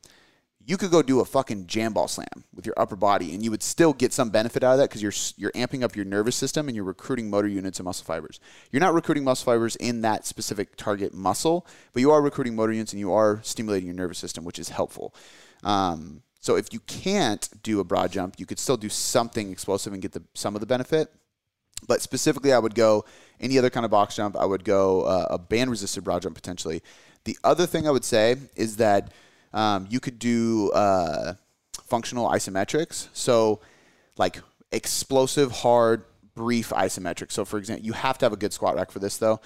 [0.66, 3.50] you could go do a fucking jam ball slam with your upper body and you
[3.50, 6.36] would still get some benefit out of that because you're you're amping up your nervous
[6.36, 8.40] system and you're recruiting motor units and muscle fibers.
[8.70, 12.72] You're not recruiting muscle fibers in that specific target muscle, but you are recruiting motor
[12.72, 15.14] units and you are stimulating your nervous system, which is helpful.
[15.62, 19.92] Um, so if you can't do a broad jump, you could still do something explosive
[19.92, 21.12] and get the some of the benefit.
[21.86, 23.04] But specifically, I would go
[23.40, 24.36] any other kind of box jump.
[24.36, 26.82] I would go uh, a band resisted broad jump potentially.
[27.24, 29.12] The other thing I would say is that
[29.54, 31.34] um, you could do uh,
[31.84, 33.08] functional isometrics.
[33.14, 33.60] So,
[34.18, 34.40] like
[34.72, 37.32] explosive, hard, brief isometrics.
[37.32, 39.40] So, for example, you have to have a good squat rack for this, though.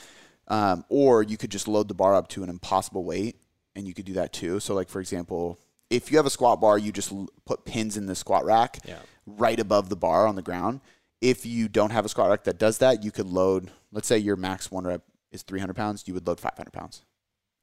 [0.48, 3.36] Um, or you could just load the bar up to an impossible weight,
[3.76, 4.60] and you could do that too.
[4.60, 5.58] So, like for example,
[5.90, 8.78] if you have a squat bar, you just l- put pins in the squat rack
[8.84, 8.96] Yeah.
[9.26, 10.80] right above the bar on the ground.
[11.20, 13.70] If you don't have a squat rack that does that, you could load.
[13.92, 15.02] Let's say your max one rep
[15.32, 17.02] is 300 pounds, you would load 500 pounds.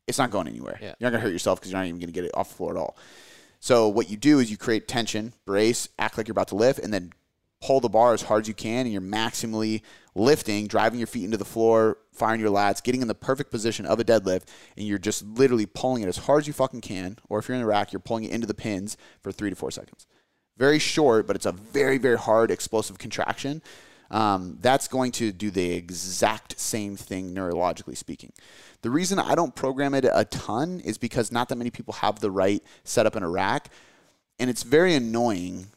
[0.07, 0.77] It's not going anywhere.
[0.81, 0.93] Yeah.
[0.99, 2.71] You're not gonna hurt yourself because you're not even gonna get it off the floor
[2.71, 2.97] at all.
[3.59, 6.79] So what you do is you create tension, brace, act like you're about to lift,
[6.79, 7.13] and then
[7.61, 9.81] pull the bar as hard as you can, and you're maximally
[10.13, 13.85] lifting, driving your feet into the floor, firing your lats, getting in the perfect position
[13.85, 14.43] of a deadlift,
[14.77, 17.17] and you're just literally pulling it as hard as you fucking can.
[17.27, 19.55] Or if you're in the rack, you're pulling it into the pins for three to
[19.55, 20.05] four seconds.
[20.57, 23.61] Very short, but it's a very, very hard explosive contraction.
[24.11, 28.33] Um, that's going to do the exact same thing neurologically speaking.
[28.81, 32.19] The reason I don't program it a ton is because not that many people have
[32.19, 33.69] the right setup in a rack,
[34.39, 35.67] and it's very annoying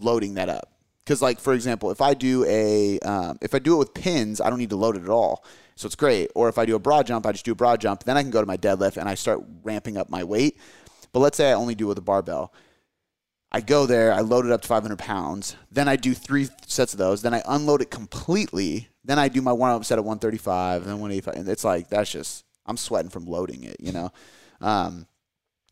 [0.00, 0.70] loading that up.
[1.04, 4.40] Because, like for example, if I do a um, if I do it with pins,
[4.40, 5.44] I don't need to load it at all,
[5.76, 6.30] so it's great.
[6.34, 8.04] Or if I do a broad jump, I just do a broad jump.
[8.04, 10.58] Then I can go to my deadlift and I start ramping up my weight.
[11.12, 12.52] But let's say I only do it with a barbell.
[13.54, 15.54] I go there, I load it up to 500 pounds.
[15.70, 17.22] Then I do three sets of those.
[17.22, 18.88] Then I unload it completely.
[19.04, 21.34] Then I do my warm up set at 135, and then 185.
[21.36, 24.10] And it's like, that's just, I'm sweating from loading it, you know?
[24.60, 25.06] Um,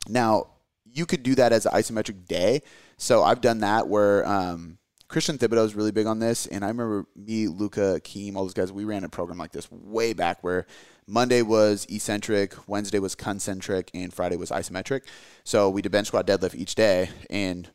[0.08, 0.50] now,
[0.84, 2.62] you could do that as an isometric day.
[2.98, 4.78] So I've done that where um,
[5.08, 6.46] Christian Thibaudeau is really big on this.
[6.46, 9.68] And I remember me, Luca, Keem, all those guys, we ran a program like this
[9.72, 10.66] way back where
[11.06, 15.02] Monday was eccentric, Wednesday was concentric, and Friday was isometric.
[15.44, 17.10] So we did bench squat deadlift each day.
[17.28, 17.68] And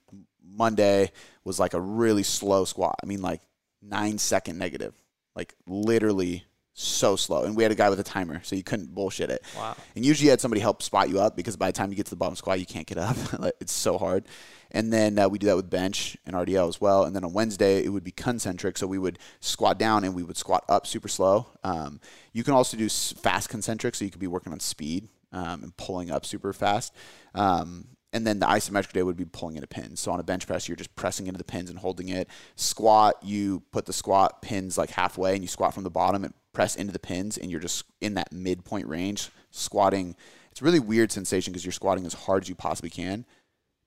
[0.43, 1.11] Monday
[1.43, 2.95] was like a really slow squat.
[3.03, 3.41] I mean, like
[3.81, 4.93] nine second negative,
[5.35, 6.45] like literally
[6.79, 7.43] so slow.
[7.43, 9.43] And we had a guy with a timer, so you couldn't bullshit it.
[9.55, 9.75] Wow.
[9.95, 12.05] And usually you had somebody help spot you up because by the time you get
[12.05, 13.17] to the bottom squat, you can't get up.
[13.59, 14.25] It's so hard.
[14.71, 17.05] And then uh, we do that with bench and RDL as well.
[17.05, 18.77] And then on Wednesday, it would be concentric.
[18.77, 21.47] So we would squat down and we would squat up super slow.
[21.63, 21.99] Um,
[22.33, 25.77] you can also do fast concentric, so you could be working on speed um, and
[25.77, 26.93] pulling up super fast.
[27.33, 29.99] Um, and then the isometric day would be pulling into pins.
[29.99, 32.29] So on a bench press, you're just pressing into the pins and holding it.
[32.55, 36.33] Squat, you put the squat pins like halfway and you squat from the bottom and
[36.53, 40.15] press into the pins, and you're just in that midpoint range, squatting.
[40.49, 43.25] It's a really weird sensation because you're squatting as hard as you possibly can,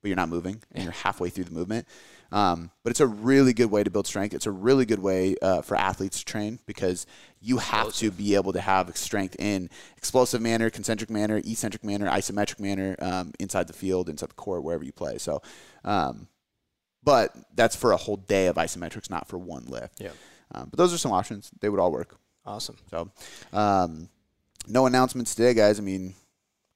[0.00, 1.88] but you're not moving and you're halfway through the movement.
[2.32, 4.34] Um, but it's a really good way to build strength.
[4.34, 7.06] It's a really good way uh, for athletes to train because
[7.40, 12.08] you have to be able to have strength in explosive manner, concentric manner, eccentric manner,
[12.08, 15.18] isometric manner um, inside the field, inside the court, wherever you play.
[15.18, 15.42] So,
[15.84, 16.28] um,
[17.02, 20.00] but that's for a whole day of isometrics, not for one lift.
[20.00, 20.10] Yeah.
[20.54, 21.50] Um, but those are some options.
[21.60, 22.16] They would all work.
[22.44, 22.76] Awesome.
[22.90, 23.10] So,
[23.52, 24.08] um,
[24.68, 25.78] no announcements today, guys.
[25.78, 26.14] I mean,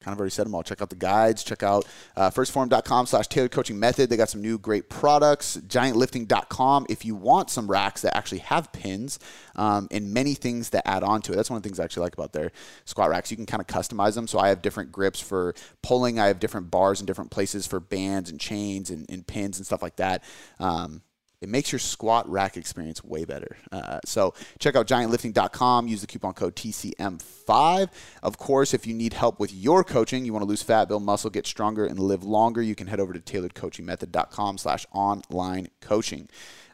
[0.04, 0.62] kind of already said them all.
[0.62, 1.42] Check out the guides.
[1.42, 1.86] Check out
[2.16, 4.10] uh, firstform.com slash tailored coaching method.
[4.10, 5.56] They got some new great products.
[5.66, 9.18] Giantlifting.com if you want some racks that actually have pins
[9.56, 11.36] um, and many things that add on to it.
[11.36, 12.52] That's one of the things I actually like about their
[12.84, 13.30] squat racks.
[13.30, 14.26] You can kind of customize them.
[14.26, 16.18] So I have different grips for pulling.
[16.18, 19.66] I have different bars in different places for bands and chains and, and pins and
[19.66, 20.22] stuff like that.
[20.60, 21.02] Um,
[21.44, 23.56] it makes your squat rack experience way better.
[23.70, 25.86] Uh, so check out giantlifting.com.
[25.86, 27.88] Use the coupon code TCM5.
[28.22, 31.02] Of course, if you need help with your coaching, you want to lose fat, build
[31.02, 36.28] muscle, get stronger, and live longer, you can head over to tailoredcoachingmethod.com slash online coaching.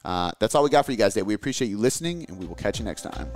[0.04, 1.24] Uh, that's all we got for you guys today.
[1.24, 3.28] We appreciate you listening, and we will catch you next time.